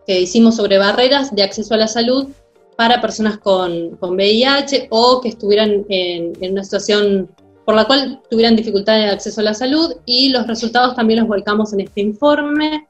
que 0.06 0.22
hicimos 0.22 0.56
sobre 0.56 0.78
barreras 0.78 1.34
de 1.36 1.44
acceso 1.44 1.74
a 1.74 1.78
la 1.78 1.88
salud 1.88 2.28
para 2.76 3.02
personas 3.02 3.38
con, 3.38 3.96
con 3.98 4.16
VIH 4.16 4.88
o 4.90 5.22
que 5.22 5.30
estuvieran 5.30 5.86
en, 5.90 6.52
una 6.52 6.64
situación 6.64 7.30
por 7.66 7.76
la 7.76 7.86
cual 7.86 8.22
tuvieran 8.30 8.56
dificultad 8.56 8.98
de 8.98 9.06
acceso 9.06 9.42
a 9.42 9.46
la 9.46 9.54
salud 9.54 9.96
y 10.06 10.30
los 10.30 10.46
resultados 10.46 10.96
también 10.96 11.20
los 11.20 11.28
volcamos 11.28 11.74
en 11.74 11.80
este 11.82 12.02
informe. 12.02 12.86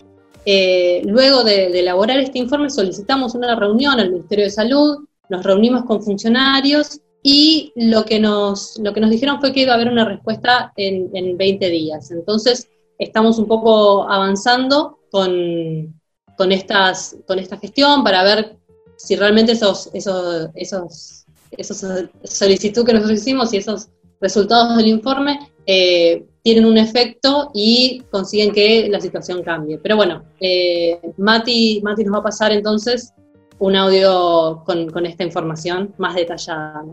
Eh, 0.45 1.01
luego 1.05 1.43
de, 1.43 1.69
de, 1.69 1.79
elaborar 1.79 2.19
este 2.19 2.39
informe 2.39 2.69
solicitamos 2.69 3.33
una 3.35 3.55
reunión 3.55 3.99
al 3.99 4.11
Ministerio 4.11 4.45
de 4.45 4.51
Salud, 4.51 5.05
nos 5.29 5.43
reunimos 5.43 5.85
con 5.85 6.03
funcionarios 6.03 6.99
y 7.23 7.71
lo 7.75 8.05
que 8.05 8.19
nos, 8.19 8.77
lo 8.77 8.93
que 8.93 9.01
nos 9.01 9.09
dijeron 9.09 9.39
fue 9.39 9.51
que 9.51 9.61
iba 9.61 9.71
a 9.71 9.75
haber 9.75 9.89
una 9.89 10.05
respuesta 10.05 10.71
en, 10.75 11.09
en 11.13 11.35
20 11.37 11.69
días. 11.69 12.11
Entonces, 12.11 12.69
estamos 12.99 13.39
un 13.39 13.47
poco 13.47 14.07
avanzando 14.07 14.99
con, 15.09 15.94
con, 16.37 16.51
estas, 16.51 17.17
con 17.27 17.39
esta 17.39 17.57
gestión 17.57 18.03
para 18.03 18.23
ver 18.23 18.57
si 18.97 19.15
realmente 19.15 19.53
esos, 19.53 19.89
esos, 19.93 20.49
esos, 20.55 21.25
esos 21.51 22.09
solicitud 22.23 22.85
que 22.85 22.93
nosotros 22.93 23.19
hicimos 23.19 23.53
y 23.53 23.57
esos 23.57 23.89
resultados 24.21 24.77
del 24.77 24.87
informe 24.87 25.39
eh, 25.65 26.23
tienen 26.41 26.65
un 26.65 26.77
efecto 26.77 27.51
y 27.53 28.03
consiguen 28.11 28.51
que 28.51 28.87
la 28.89 29.01
situación 29.01 29.43
cambie. 29.43 29.79
Pero 29.79 29.95
bueno, 29.95 30.23
eh, 30.39 30.99
Mati, 31.17 31.81
Mati 31.83 32.03
nos 32.03 32.13
va 32.15 32.19
a 32.19 32.23
pasar 32.23 32.51
entonces 32.51 33.13
un 33.57 33.75
audio 33.75 34.63
con, 34.65 34.89
con 34.89 35.05
esta 35.05 35.23
información 35.23 35.93
más 35.97 36.15
detallada. 36.15 36.83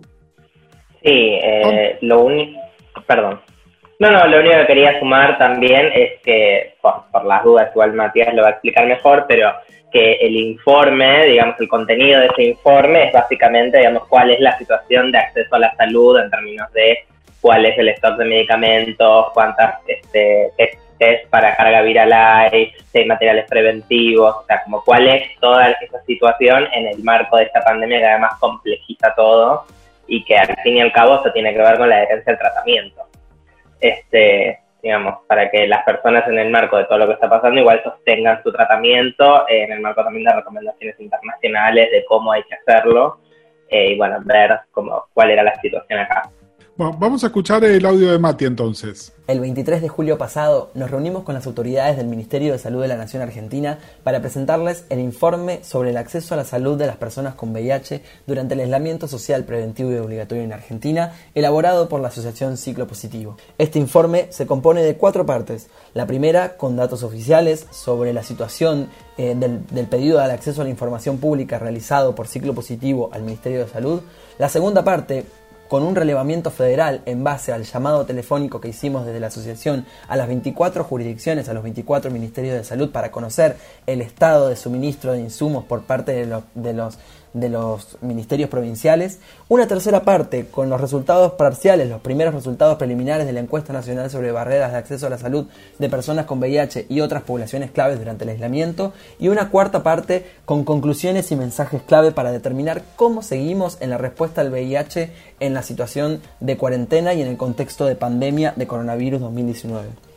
Sí, 1.03 1.11
eh, 1.11 1.99
lo 2.01 2.25
único, 2.25 2.59
perdón. 3.07 3.41
No, 3.99 4.11
no, 4.11 4.27
lo 4.27 4.41
único 4.41 4.57
que 4.59 4.67
quería 4.67 4.99
sumar 4.99 5.39
también 5.39 5.91
es 5.95 6.21
que, 6.23 6.75
por, 6.81 7.25
las 7.25 7.45
dudas, 7.45 7.71
igual 7.73 7.93
Matías 7.93 8.35
lo 8.35 8.43
va 8.43 8.49
a 8.49 8.53
explicar 8.53 8.87
mejor, 8.87 9.27
pero 9.29 9.53
que 9.93 10.15
el 10.15 10.35
informe, 10.35 11.27
digamos, 11.27 11.61
el 11.61 11.69
contenido 11.69 12.21
de 12.21 12.27
ese 12.27 12.45
informe 12.45 13.05
es 13.05 13.13
básicamente, 13.13 13.79
digamos, 13.79 14.07
cuál 14.09 14.31
es 14.31 14.41
la 14.41 14.57
situación 14.59 15.13
de 15.13 15.19
acceso 15.19 15.55
a 15.55 15.61
la 15.61 15.77
salud 15.77 16.19
en 16.19 16.31
términos 16.31 16.73
de 16.73 17.05
cuál 17.41 17.67
es 17.67 17.79
el 17.79 17.89
stock 17.91 18.17
de 18.17 18.25
medicamentos, 18.25 19.27
cuántas 19.35 19.77
este, 19.87 20.53
test, 20.99 21.29
para 21.29 21.57
carga 21.57 21.83
viral 21.83 22.13
hay, 22.13 22.73
si 22.93 23.05
materiales 23.05 23.47
preventivos, 23.49 24.37
o 24.37 24.45
sea, 24.47 24.63
como 24.63 24.83
cuál 24.85 25.09
es 25.09 25.39
toda 25.41 25.71
esa 25.73 26.03
situación 26.05 26.69
en 26.73 26.87
el 26.87 27.03
marco 27.03 27.37
de 27.37 27.45
esta 27.45 27.61
pandemia 27.61 27.99
que 27.99 28.07
además 28.07 28.35
complejiza 28.39 29.13
todo 29.15 29.65
y 30.07 30.25
que 30.25 30.37
al 30.37 30.57
fin 30.63 30.77
y 30.77 30.81
al 30.81 30.93
cabo 30.93 31.17
eso 31.17 31.33
tiene 31.33 31.53
que 31.53 31.61
ver 31.61 31.77
con 31.77 31.89
la 31.89 31.97
adherencia 31.97 32.33
al 32.33 32.39
tratamiento. 32.39 33.03
Este, 33.83 34.61
digamos, 34.83 35.19
para 35.27 35.51
que 35.51 35.67
las 35.67 35.85
personas 35.85 36.27
en 36.29 36.39
el 36.39 36.51
marco 36.51 36.77
de 36.77 36.85
todo 36.85 36.99
lo 36.99 37.07
que 37.09 37.15
está 37.15 37.29
pasando 37.29 37.61
igual 37.61 37.83
sostengan 37.83 38.43
su 38.43 38.53
tratamiento, 38.53 39.45
en 39.49 39.73
el 39.73 39.81
marco 39.81 40.03
también 40.05 40.25
de 40.25 40.35
recomendaciones 40.35 40.99
internacionales 40.99 41.91
de 41.91 42.05
cómo 42.07 42.33
hay 42.33 42.43
que 42.45 42.55
hacerlo, 42.55 43.19
eh, 43.69 43.93
y 43.93 43.99
bueno, 43.99 44.19
ver 44.25 44.61
cómo, 44.71 45.05
cuál 45.13 45.31
era 45.31 45.43
la 45.43 45.61
situación 45.61 45.99
acá. 45.99 46.31
Vamos 46.79 47.23
a 47.23 47.27
escuchar 47.27 47.63
el 47.65 47.85
audio 47.85 48.11
de 48.11 48.19
Mati 48.19 48.47
entonces. 48.47 49.13
El 49.27 49.41
23 49.41 49.83
de 49.83 49.91
julio 49.91 50.17
pasado 50.17 50.71
nos 50.75 50.91
reunimos 50.91 51.23
con 51.23 51.35
las 51.35 51.47
autoridades 51.47 51.99
del 51.99 52.07
Ministerio 52.07 52.53
de 52.53 52.59
Salud 52.59 52.81
de 52.81 52.89
la 52.89 52.97
Nación 52.97 53.23
Argentina 53.23 53.79
para 54.03 54.21
presentarles 54.21 54.87
el 54.89 54.99
informe 54.99 55.63
sobre 55.65 55.91
el 55.91 55.99
acceso 55.99 56.33
a 56.33 56.39
la 56.39 56.45
salud 56.45 56.79
de 56.79 56.87
las 56.87 56.97
personas 56.97 57.35
con 57.35 57.53
VIH 57.53 58.03
durante 58.27 58.55
el 58.55 58.61
aislamiento 58.61 59.07
social 59.07 59.45
preventivo 59.45 59.93
y 59.93 59.97
obligatorio 59.97 60.45
en 60.45 60.55
Argentina, 60.55 61.13
elaborado 61.35 61.91
por 61.91 62.01
la 62.01 62.09
Asociación 62.09 62.57
Ciclo 62.57 62.87
Positivo. 62.87 63.37
Este 63.59 63.79
informe 63.79 64.29
se 64.31 64.47
compone 64.47 64.83
de 64.83 64.97
cuatro 64.97 65.27
partes. 65.27 65.69
La 65.93 66.07
primera, 66.07 66.57
con 66.57 66.77
datos 66.77 67.03
oficiales 67.03 67.67
sobre 67.71 68.15
la 68.15 68.23
situación 68.23 68.89
eh, 69.19 69.35
del, 69.37 69.67
del 69.67 69.87
pedido 69.89 70.19
de 70.19 70.33
acceso 70.33 70.63
a 70.63 70.65
la 70.65 70.71
información 70.71 71.19
pública 71.19 71.59
realizado 71.59 72.15
por 72.15 72.29
Ciclo 72.29 72.55
Positivo 72.55 73.11
al 73.13 73.25
Ministerio 73.25 73.61
de 73.61 73.69
Salud. 73.69 74.01
La 74.39 74.49
segunda 74.49 74.83
parte, 74.83 75.27
con 75.73 75.85
un 75.85 75.97
relevamiento 75.97 76.51
federal 76.51 77.01
en 77.07 77.25
base 77.25 77.51
al 77.51 77.65
llamado 77.65 78.05
telefónico 78.05 78.61
que 78.61 78.69
hicimos 78.69 79.07
desde 79.07 79.21
la 79.21 79.29
asociación 79.29 79.87
a 80.07 80.17
las 80.17 80.29
24 80.29 80.85
jurisdicciones, 80.85 81.49
a 81.49 81.55
los 81.55 81.63
24 81.63 82.11
ministerios 82.11 82.55
de 82.57 82.63
salud 82.63 82.91
para 82.91 83.11
conocer 83.11 83.57
el 83.87 84.03
estado 84.03 84.51
de 84.51 84.57
suministro 84.57 85.15
de 85.15 85.21
insumos 85.21 85.65
por 85.65 85.85
parte 85.85 86.13
de, 86.13 86.43
de 86.55 86.73
los 86.75 86.99
de 87.35 87.49
los 87.49 87.99
ministerios 88.01 88.51
provinciales, 88.51 89.19
una 89.49 89.67
tercera 89.67 90.03
parte 90.03 90.47
con 90.47 90.69
los 90.69 90.81
resultados 90.81 91.33
parciales, 91.33 91.89
los 91.89 92.01
primeros 92.01 92.35
resultados 92.35 92.77
preliminares 92.77 93.27
de 93.27 93.33
la 93.33 93.41
encuesta 93.41 93.73
nacional 93.73 94.11
sobre 94.11 94.33
barreras 94.33 94.73
de 94.73 94.79
acceso 94.79 95.07
a 95.07 95.11
la 95.11 95.19
salud 95.19 95.47
de 95.79 95.89
personas 95.89 96.27
con 96.27 96.39
VIH 96.39 96.87
y 96.89 97.01
otras 97.01 97.23
poblaciones 97.23 97.71
claves 97.71 97.99
durante 97.99 98.25
el 98.25 98.31
aislamiento, 98.31 98.93
y 99.19 99.29
una 99.29 99.49
cuarta 99.51 99.83
parte 99.83 100.27
con 100.45 100.65
conclusiones 100.65 101.31
y 101.33 101.37
mensajes 101.37 101.83
clave 101.83 102.13
para 102.13 102.33
determinar 102.33 102.83
cómo 102.97 103.23
seguimos 103.23 103.79
en 103.81 103.91
la 103.91 103.99
respuesta 103.99 104.41
al 104.41 104.51
VIH 104.51 105.11
en 105.41 105.55
la 105.55 105.63
situación 105.63 106.21
de 106.41 106.57
cuarentena 106.57 107.15
y 107.15 107.23
en 107.23 107.29
el 107.29 107.37
contexto 107.37 107.87
de 107.87 107.97
pandemia 107.97 108.53
de 108.57 108.67
coronavirus 108.67 109.21
2019. 109.21 110.12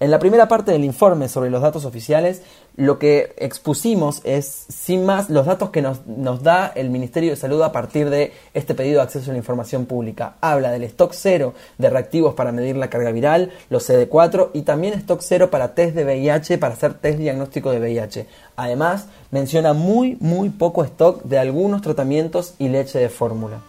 En 0.00 0.12
la 0.12 0.20
primera 0.20 0.46
parte 0.46 0.70
del 0.70 0.84
informe 0.84 1.28
sobre 1.28 1.50
los 1.50 1.60
datos 1.60 1.84
oficiales, 1.84 2.42
lo 2.76 3.00
que 3.00 3.34
expusimos 3.36 4.20
es, 4.22 4.66
sin 4.68 5.04
más, 5.04 5.28
los 5.28 5.44
datos 5.44 5.70
que 5.70 5.82
nos, 5.82 6.04
da 6.44 6.68
el 6.68 6.88
Ministerio 6.90 7.30
de 7.30 7.36
Salud 7.36 7.60
a 7.62 7.72
partir 7.72 8.08
de 8.08 8.32
este 8.54 8.76
pedido 8.76 8.98
de 8.98 9.02
acceso 9.02 9.30
a 9.30 9.32
la 9.32 9.38
información 9.38 9.86
pública. 9.86 10.36
Habla 10.40 10.70
del 10.70 10.84
stock 10.84 11.12
cero 11.12 11.52
de 11.78 11.90
reactivos 11.90 12.34
para 12.34 12.52
medir 12.52 12.76
la 12.76 12.90
carga 12.90 13.10
viral, 13.10 13.50
los 13.70 13.90
CD4 13.90 14.50
y 14.52 14.62
también 14.62 14.94
stock 14.94 15.20
cero 15.20 15.50
para 15.50 15.74
test 15.74 15.96
de 15.96 16.04
VIH, 16.04 16.58
para 16.58 16.74
hacer 16.74 16.94
test 16.94 17.18
diagnóstico 17.18 17.72
de 17.72 17.80
VIH. 17.80 18.26
Además, 18.54 19.06
menciona 19.32 19.72
muy, 19.72 20.16
muy 20.20 20.50
poco 20.50 20.84
stock 20.84 21.24
de 21.24 21.40
algunos 21.40 21.82
tratamientos 21.82 22.54
y 22.60 22.68
leche 22.68 23.00
de 23.00 23.08
fórmula. 23.08 23.62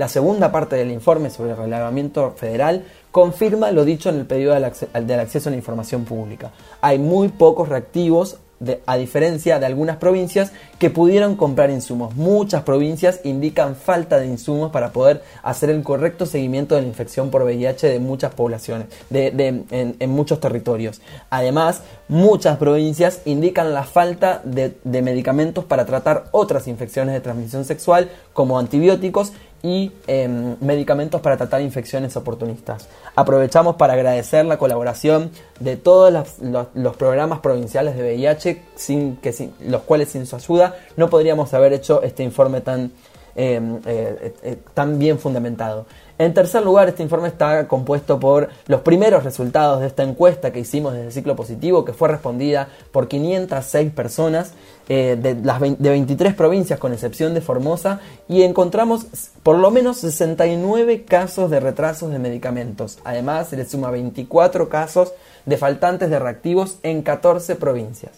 La 0.00 0.08
segunda 0.08 0.50
parte 0.50 0.76
del 0.76 0.90
informe 0.90 1.28
sobre 1.28 1.50
el 1.50 1.58
relevamiento 1.58 2.32
federal 2.32 2.86
confirma 3.10 3.72
lo 3.72 3.84
dicho 3.84 4.08
en 4.08 4.16
el 4.16 4.26
pedido 4.26 4.54
del, 4.54 4.64
acceso 4.64 5.48
a 5.48 5.50
la 5.50 5.56
información 5.56 6.04
pública. 6.04 6.52
Hay 6.80 6.98
muy 6.98 7.28
pocos 7.28 7.68
reactivos 7.68 8.38
a 8.86 8.96
diferencia 8.96 9.58
de 9.58 9.66
algunas 9.66 9.96
provincias 9.96 10.52
que 10.80 10.88
pudieron 10.88 11.36
comprar 11.36 11.68
insumos. 11.68 12.16
Muchas 12.16 12.62
provincias 12.62 13.20
indican 13.24 13.76
falta 13.76 14.18
de 14.18 14.26
insumos 14.26 14.72
para 14.72 14.92
poder 14.92 15.22
hacer 15.42 15.68
el 15.68 15.82
correcto 15.82 16.24
seguimiento 16.24 16.74
de 16.74 16.80
la 16.80 16.88
infección 16.88 17.30
por 17.30 17.42
VIH 17.42 17.86
de 17.86 18.00
muchas 18.00 18.34
poblaciones, 18.34 18.86
de, 19.10 19.62
en, 19.70 20.10
muchos 20.10 20.40
territorios. 20.40 21.02
Además, 21.28 21.82
muchas 22.08 22.56
provincias 22.56 23.20
indican 23.26 23.74
la 23.74 23.84
falta 23.84 24.40
de, 24.42 24.72
medicamentos 25.02 25.66
para 25.66 25.84
tratar 25.84 26.28
otras 26.30 26.66
infecciones 26.66 27.12
de 27.12 27.20
transmisión 27.20 27.66
sexual 27.66 28.08
como 28.32 28.58
antibióticos 28.58 29.34
y 29.62 29.92
em, 30.06 30.56
medicamentos 30.62 31.20
para 31.20 31.36
tratar 31.36 31.60
infecciones 31.60 32.16
oportunistas. 32.16 32.88
Aprovechamos 33.14 33.76
para 33.76 33.92
agradecer 33.92 34.46
la 34.46 34.56
colaboración 34.56 35.30
de 35.58 35.76
todos 35.76 36.10
los, 36.40 36.96
programas 36.96 37.40
provinciales 37.40 37.94
de 37.96 38.02
VIH, 38.02 38.62
sin, 38.74 39.16
que, 39.16 39.32
sin, 39.32 39.52
los 39.60 39.82
cuales 39.82 40.08
sin 40.08 40.24
su 40.24 40.36
ayuda 40.36 40.69
no 40.96 41.10
podríamos 41.10 41.52
haber 41.54 41.72
hecho 41.72 42.02
este 42.02 42.22
informe 42.22 42.60
tan, 42.60 42.92
em, 43.34 43.76
eh, 43.86 44.34
eh, 44.42 44.56
tan 44.74 44.98
bien 44.98 45.18
fundamentado. 45.18 45.86
En 46.20 46.34
tercer 46.34 46.62
lugar, 46.62 46.86
este 46.86 47.02
informe 47.02 47.28
está 47.28 47.66
compuesto 47.66 48.20
por 48.20 48.50
los 48.66 48.82
primeros 48.82 49.24
resultados 49.24 49.80
de 49.80 49.86
esta 49.86 50.02
encuesta 50.02 50.52
que 50.52 50.60
hicimos 50.60 50.92
desde 50.92 51.12
ciclo 51.12 51.34
positivo, 51.34 51.82
que 51.82 51.94
fue 51.94 52.08
respondida 52.08 52.68
por 52.92 53.08
506 53.08 53.90
personas 53.92 54.52
eh, 54.90 55.16
de, 55.18 55.34
las 55.36 55.60
de 55.60 55.88
23 55.88 56.34
provincias, 56.34 56.78
con 56.78 56.92
excepción 56.92 57.32
de 57.32 57.40
Formosa, 57.40 58.00
y 58.28 58.42
encontramos 58.42 59.06
por 59.42 59.56
lo 59.56 59.70
menos 59.70 59.96
69 59.96 61.06
casos 61.06 61.50
de 61.50 61.58
retrasos 61.58 62.10
de 62.10 62.18
medicamentos. 62.18 62.98
Además, 63.02 63.48
se 63.48 63.56
le 63.56 63.64
suma 63.64 63.90
24 63.90 64.68
casos 64.68 65.14
de 65.46 65.56
faltantes 65.56 66.10
de 66.10 66.18
reactivos 66.18 66.76
en 66.82 67.00
14 67.00 67.56
provincias. 67.56 68.12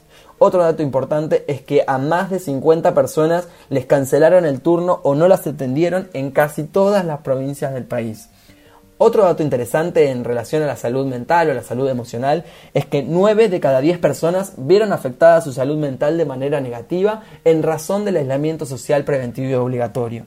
Otro 0.45 0.65
dato 0.65 0.83
importante 0.83 1.45
es 1.47 1.61
que 1.61 1.85
a 1.87 1.99
más 1.99 2.29
de 2.29 2.41
50 2.41 2.95
personas 2.95 3.47
les 3.69 3.87
cancelaron 3.87 4.45
el 4.45 4.61
turno 4.61 4.99
o 5.05 5.15
no 5.15 5.29
las 5.29 5.47
atendieron 5.47 6.09
en 6.15 6.33
casi 6.33 6.65
todas 6.65 7.05
las 7.05 7.21
provincias 7.21 7.73
del 7.73 7.85
país. 7.85 8.29
Otro 8.99 9.23
dato 9.23 9.45
interesante 9.45 10.11
en 10.11 10.25
relación 10.25 10.65
a 10.65 10.67
la 10.67 10.75
salud 10.75 11.07
mental 11.07 11.49
o 11.49 11.55
la 11.55 11.63
salud 11.63 11.89
emocional 11.89 12.43
es 12.75 12.87
que 12.87 13.05
9 13.05 13.51
de 13.51 13.61
cada 13.61 13.81
10 13.81 13.99
personas 13.99 14.55
vieron 14.57 14.93
afectada 14.93 15.41
su 15.43 15.53
salud 15.53 15.77
mental 15.77 16.19
de 16.19 16.27
manera 16.27 16.61
negativa 16.61 17.23
en 17.45 17.63
razón 17.63 18.05
del 18.05 18.17
aislamiento 18.17 18.67
social 18.67 19.05
preventivo 19.05 19.49
y 19.49 19.55
obligatorio. 19.55 20.27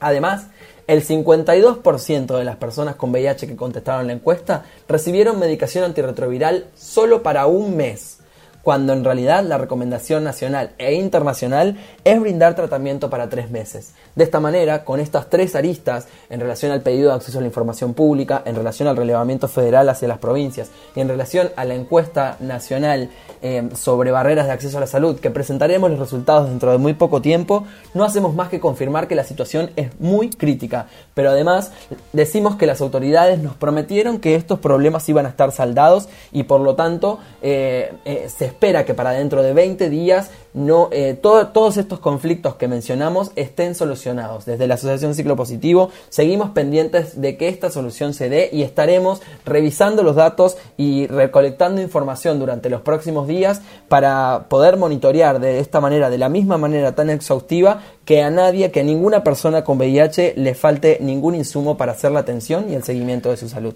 Además, 0.00 0.46
el 0.86 1.06
52% 1.06 2.38
de 2.38 2.44
las 2.44 2.56
personas 2.56 2.96
con 2.96 3.10
VIH 3.10 3.46
que 3.46 3.56
contestaron 3.56 4.06
la 4.06 4.14
encuesta 4.14 4.64
recibieron 4.88 5.38
medicación 5.38 5.84
antirretroviral 5.84 6.68
solo 6.74 7.22
para 7.22 7.44
un 7.44 7.76
mes 7.76 8.23
cuando 8.64 8.94
en 8.94 9.04
realidad 9.04 9.44
la 9.44 9.58
recomendación 9.58 10.24
nacional 10.24 10.72
e 10.78 10.94
internacional 10.94 11.76
es 12.02 12.18
brindar 12.18 12.56
tratamiento 12.56 13.10
para 13.10 13.28
tres 13.28 13.50
meses. 13.50 13.92
De 14.16 14.24
esta 14.24 14.40
manera, 14.40 14.84
con 14.84 15.00
estas 15.00 15.28
tres 15.28 15.54
aristas, 15.54 16.08
en 16.30 16.40
relación 16.40 16.72
al 16.72 16.80
pedido 16.80 17.10
de 17.10 17.16
acceso 17.16 17.38
a 17.38 17.40
la 17.42 17.46
información 17.46 17.94
pública, 17.94 18.42
en 18.46 18.56
relación 18.56 18.88
al 18.88 18.96
relevamiento 18.96 19.48
federal 19.48 19.88
hacia 19.88 20.08
las 20.08 20.18
provincias 20.18 20.70
y 20.96 21.00
en 21.00 21.08
relación 21.08 21.50
a 21.56 21.64
la 21.64 21.74
encuesta 21.74 22.36
nacional 22.40 23.10
eh, 23.42 23.68
sobre 23.74 24.10
barreras 24.10 24.46
de 24.46 24.52
acceso 24.52 24.78
a 24.78 24.80
la 24.80 24.86
salud, 24.86 25.20
que 25.20 25.30
presentaremos 25.30 25.90
los 25.90 25.98
resultados 25.98 26.48
dentro 26.48 26.72
de 26.72 26.78
muy 26.78 26.94
poco 26.94 27.20
tiempo, 27.20 27.64
no 27.92 28.04
hacemos 28.04 28.34
más 28.34 28.48
que 28.48 28.60
confirmar 28.60 29.08
que 29.08 29.14
la 29.14 29.24
situación 29.24 29.70
es 29.76 29.90
muy 30.00 30.30
crítica, 30.30 30.86
pero 31.12 31.30
además 31.30 31.70
decimos 32.14 32.56
que 32.56 32.66
las 32.66 32.80
autoridades 32.80 33.38
nos 33.40 33.54
prometieron 33.56 34.20
que 34.20 34.36
estos 34.36 34.58
problemas 34.58 35.06
iban 35.10 35.26
a 35.26 35.28
estar 35.28 35.52
saldados 35.52 36.08
y 36.32 36.44
por 36.44 36.62
lo 36.62 36.74
tanto 36.74 37.18
eh, 37.42 37.92
eh, 38.06 38.28
se 38.34 38.53
espera 38.54 38.84
que 38.84 38.94
para 38.94 39.10
dentro 39.10 39.42
de 39.42 39.52
20 39.52 39.90
días 39.90 40.30
no, 40.54 40.88
eh, 40.92 41.18
todos 41.20 41.76
estos 41.76 41.98
conflictos 41.98 42.54
que 42.54 42.68
mencionamos 42.68 43.32
estén 43.34 43.74
solucionados. 43.74 44.44
Desde 44.44 44.68
la 44.68 44.74
Asociación 44.74 45.16
Ciclo 45.16 45.34
Positivo 45.34 45.90
seguimos 46.08 46.50
pendientes 46.50 47.20
de 47.20 47.36
que 47.36 47.48
esta 47.48 47.70
solución 47.70 48.14
se 48.14 48.28
dé 48.28 48.48
y 48.52 48.62
estaremos 48.62 49.20
revisando 49.44 50.04
los 50.04 50.14
datos 50.14 50.56
y 50.76 51.08
recolectando 51.08 51.82
información 51.82 52.38
durante 52.38 52.70
los 52.70 52.82
próximos 52.82 53.26
días 53.26 53.60
para 53.88 54.46
poder 54.48 54.76
monitorear 54.76 55.40
de 55.40 55.58
esta 55.58 55.80
manera, 55.80 56.08
de 56.08 56.18
la 56.18 56.28
misma 56.28 56.56
manera 56.56 56.94
tan 56.94 57.10
exhaustiva, 57.10 57.82
que 58.04 58.22
a 58.22 58.30
nadie, 58.30 58.70
que 58.70 58.80
a 58.80 58.84
ninguna 58.84 59.24
persona 59.24 59.64
con 59.64 59.78
VIH 59.78 60.34
le 60.36 60.54
falte 60.54 60.98
ningún 61.00 61.34
insumo 61.34 61.76
para 61.76 61.92
hacer 61.92 62.12
la 62.12 62.20
atención 62.20 62.70
y 62.70 62.74
el 62.74 62.84
seguimiento 62.84 63.30
de 63.30 63.36
su 63.36 63.48
salud. 63.48 63.74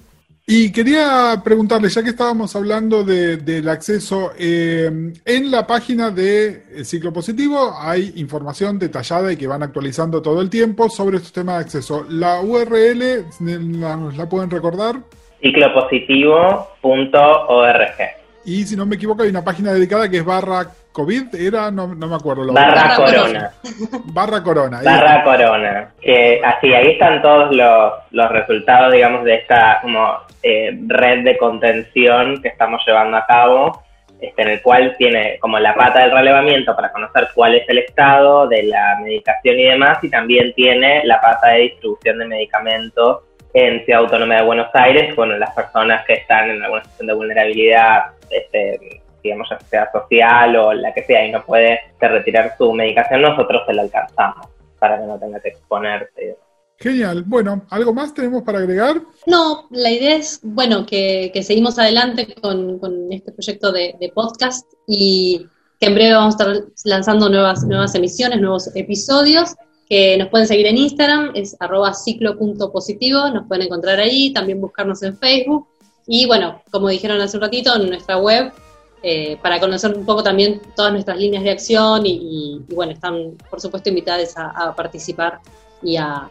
Y 0.50 0.72
quería 0.72 1.42
preguntarle, 1.44 1.90
ya 1.90 2.02
que 2.02 2.08
estábamos 2.08 2.56
hablando 2.56 3.04
del 3.04 3.68
acceso, 3.68 4.32
eh, 4.38 5.12
en 5.26 5.50
la 5.50 5.66
página 5.66 6.10
de 6.10 6.62
Ciclo 6.84 7.12
Positivo 7.12 7.74
hay 7.78 8.14
información 8.16 8.78
detallada 8.78 9.30
y 9.30 9.36
que 9.36 9.46
van 9.46 9.62
actualizando 9.62 10.22
todo 10.22 10.40
el 10.40 10.48
tiempo 10.48 10.88
sobre 10.88 11.18
estos 11.18 11.34
temas 11.34 11.56
de 11.56 11.64
acceso. 11.64 12.06
¿La 12.08 12.40
URL 12.40 13.26
la, 13.78 14.26
pueden 14.30 14.48
recordar? 14.48 14.96
ciclopositivo.org. 15.42 17.98
Y 18.46 18.64
si 18.64 18.74
no 18.74 18.86
me 18.86 18.96
equivoco, 18.96 19.24
hay 19.24 19.28
una 19.28 19.44
página 19.44 19.74
dedicada 19.74 20.08
que 20.08 20.16
es 20.16 20.24
barra 20.24 20.66
COVID, 20.92 21.34
era, 21.34 21.70
no, 21.70 21.88
me 21.88 22.14
acuerdo. 22.14 22.52
barra, 22.52 22.96
corona. 22.96 23.50
barra 24.06 24.42
corona. 24.42 24.80
Barra 24.82 25.24
corona. 25.24 25.90
Que 26.00 26.40
así, 26.44 26.72
ahí 26.74 26.92
están 26.92 27.22
todos 27.22 27.54
los, 27.54 27.92
los 28.10 28.30
resultados, 28.30 28.92
digamos, 28.92 29.24
de 29.24 29.36
esta 29.36 29.78
como 29.80 30.18
eh, 30.42 30.76
red 30.86 31.24
de 31.24 31.36
contención 31.38 32.40
que 32.42 32.48
estamos 32.48 32.82
llevando 32.86 33.16
a 33.16 33.26
cabo, 33.26 33.82
este, 34.20 34.42
en 34.42 34.48
el 34.48 34.62
cual 34.62 34.96
tiene 34.98 35.38
como 35.38 35.58
la 35.58 35.74
pata 35.74 36.00
del 36.00 36.10
relevamiento 36.10 36.74
para 36.74 36.90
conocer 36.90 37.28
cuál 37.34 37.54
es 37.54 37.68
el 37.68 37.78
estado 37.78 38.48
de 38.48 38.64
la 38.64 38.98
medicación 39.00 39.58
y 39.58 39.64
demás, 39.64 39.98
y 40.02 40.10
también 40.10 40.52
tiene 40.54 41.04
la 41.04 41.20
pata 41.20 41.50
de 41.50 41.60
distribución 41.60 42.18
de 42.18 42.24
medicamentos 42.24 43.22
en 43.54 43.84
Ciudad 43.84 44.02
Autónoma 44.02 44.36
de 44.36 44.42
Buenos 44.42 44.68
Aires, 44.74 45.14
bueno, 45.16 45.36
las 45.38 45.54
personas 45.54 46.04
que 46.06 46.14
están 46.14 46.50
en 46.50 46.62
alguna 46.62 46.82
situación 46.82 47.06
de 47.06 47.14
vulnerabilidad, 47.14 48.02
este, 48.30 48.97
digamos, 49.22 49.48
ya 49.50 49.58
sea 49.60 49.90
social 49.92 50.56
o 50.56 50.72
la 50.72 50.92
que 50.92 51.04
sea, 51.04 51.26
y 51.26 51.32
no 51.32 51.44
puede 51.44 51.80
retirar 52.00 52.54
su 52.56 52.72
medicación, 52.72 53.22
nosotros 53.22 53.62
se 53.66 53.74
la 53.74 53.82
alcanzamos 53.82 54.46
para 54.78 54.98
que 54.98 55.06
no 55.06 55.18
tenga 55.18 55.40
que 55.40 55.48
exponerse. 55.48 56.36
Genial. 56.78 57.24
Bueno, 57.26 57.66
¿algo 57.70 57.92
más 57.92 58.14
tenemos 58.14 58.42
para 58.44 58.58
agregar? 58.58 59.02
No, 59.26 59.66
la 59.70 59.90
idea 59.90 60.14
es, 60.14 60.38
bueno, 60.44 60.86
que, 60.86 61.32
seguimos 61.42 61.78
adelante 61.78 62.34
con, 62.40 62.78
este 63.10 63.32
proyecto 63.32 63.72
de, 63.72 64.12
podcast 64.14 64.64
y 64.86 65.46
que 65.80 65.86
en 65.86 65.94
breve 65.94 66.12
vamos 66.14 66.36
a 66.36 66.38
estar 66.38 66.64
lanzando 66.84 67.28
nuevas, 67.28 67.64
nuevas 67.64 67.94
emisiones, 67.96 68.40
nuevos 68.40 68.74
episodios, 68.76 69.56
que 69.88 70.16
nos 70.18 70.28
pueden 70.28 70.46
seguir 70.46 70.66
en 70.66 70.76
Instagram, 70.76 71.32
es 71.34 71.56
arroba 71.58 71.94
ciclo.positivo, 71.94 73.28
nos 73.30 73.48
pueden 73.48 73.66
encontrar 73.66 73.98
ahí, 73.98 74.32
también 74.32 74.60
buscarnos 74.60 75.02
en 75.02 75.16
Facebook. 75.18 75.66
Y 76.06 76.26
bueno, 76.26 76.62
como 76.70 76.88
dijeron 76.88 77.20
hace 77.20 77.36
un 77.38 77.42
ratito, 77.42 77.74
en 77.74 77.88
nuestra 77.88 78.18
web 78.18 78.52
eh, 79.02 79.36
para 79.40 79.60
conocer 79.60 79.96
un 79.96 80.04
poco 80.04 80.24
también 80.24 80.60
todas 80.74 80.92
nuestras 80.92 81.18
líneas 81.18 81.44
de 81.44 81.50
acción 81.50 82.02
y, 82.04 82.60
bueno, 82.74 82.92
están 82.92 83.36
por 83.48 83.60
supuesto 83.60 83.88
invitadas 83.88 84.34
a, 84.36 84.74
participar 84.74 85.38
y 85.82 85.96
a, 85.96 86.28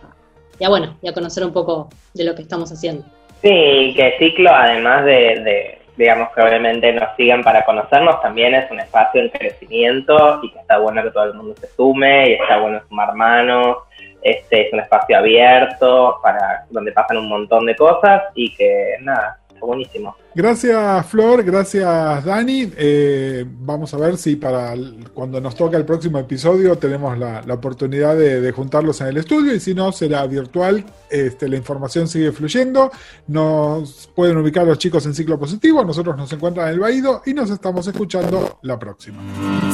bueno, 0.67 0.97
y 1.01 1.07
a 1.07 1.13
conocer 1.13 1.45
un 1.45 1.53
poco 1.53 1.87
de 2.13 2.25
lo 2.25 2.35
que 2.35 2.41
estamos 2.41 2.69
haciendo. 2.71 3.05
Sí, 3.41 3.93
que 3.95 4.15
Ciclo, 4.19 4.51
además 4.53 5.05
de, 5.05 5.79
digamos 5.95 6.29
que 6.33 6.41
obviamente 6.41 6.91
nos 6.91 7.15
sigan 7.15 7.41
para 7.41 7.63
conocernos, 7.63 8.21
también 8.21 8.53
es 8.53 8.69
un 8.69 8.81
espacio 8.81 9.21
en 9.21 9.29
crecimiento 9.29 10.41
y 10.43 10.51
que 10.51 10.59
está 10.59 10.77
bueno 10.79 11.01
que 11.03 11.11
todo 11.11 11.25
el 11.25 11.35
mundo 11.35 11.55
se 11.59 11.67
sume 11.67 12.31
y 12.31 12.33
está 12.33 12.57
bueno 12.57 12.81
sumar 12.89 13.13
manos. 13.15 13.77
Este 14.21 14.67
es 14.67 14.73
un 14.73 14.81
espacio 14.81 15.17
abierto 15.17 16.19
para 16.21 16.65
donde 16.69 16.91
pasan 16.91 17.17
un 17.17 17.29
montón 17.29 17.65
de 17.65 17.75
cosas 17.77 18.23
y 18.35 18.53
que 18.55 18.95
nada, 19.01 19.39
buenísimo. 19.65 20.15
Gracias 20.35 21.05
Flor, 21.07 21.43
gracias 21.43 22.23
Dani. 22.23 22.71
Eh, 22.77 23.45
vamos 23.47 23.93
a 23.93 23.97
ver 23.97 24.17
si 24.17 24.35
para 24.35 24.75
cuando 25.13 25.41
nos 25.41 25.55
toca 25.55 25.77
el 25.77 25.85
próximo 25.85 26.19
episodio 26.19 26.77
tenemos 26.77 27.17
la, 27.17 27.41
oportunidad 27.49 28.15
de, 28.15 28.51
juntarlos 28.51 29.01
en 29.01 29.07
el 29.07 29.17
estudio 29.17 29.53
y 29.55 29.59
si 29.59 29.73
no 29.73 29.91
será 29.91 30.25
virtual. 30.27 30.85
Este, 31.09 31.49
la 31.49 31.57
información 31.57 32.07
sigue 32.07 32.31
fluyendo. 32.31 32.91
Nos 33.27 34.09
pueden 34.15 34.37
ubicar 34.37 34.65
los 34.67 34.77
chicos 34.77 35.05
en 35.05 35.15
ciclo 35.15 35.39
positivo, 35.39 35.83
nosotros 35.83 36.15
nos 36.15 36.31
encuentran 36.31 36.67
en 36.67 36.73
el 36.75 36.79
Baído 36.79 37.23
y 37.25 37.33
nos 37.33 37.49
estamos 37.49 37.87
escuchando 37.87 38.59
la 38.61 38.77
próxima. 38.77 39.17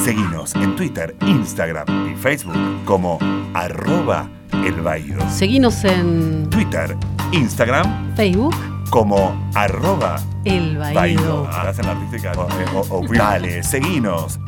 Seguimos 0.02 0.54
en 0.54 0.74
Twitter, 0.76 1.14
Instagram 1.26 2.12
y 2.12 2.16
Facebook 2.16 2.56
como 2.84 3.18
arroba 3.52 4.30
el 4.64 4.80
Baído. 4.80 5.20
Seguimos 5.30 5.84
en 5.84 6.48
Twitter, 6.48 6.96
Instagram, 7.32 8.14
Facebook 8.16 8.73
como 8.90 9.34
arroba 9.54 10.16
el 10.44 10.78
baído. 10.78 11.48
Hacen 11.48 11.86
la 11.86 11.92
artística. 11.92 12.32
O, 12.74 12.98
o, 12.98 13.62
seguinos 13.62 14.38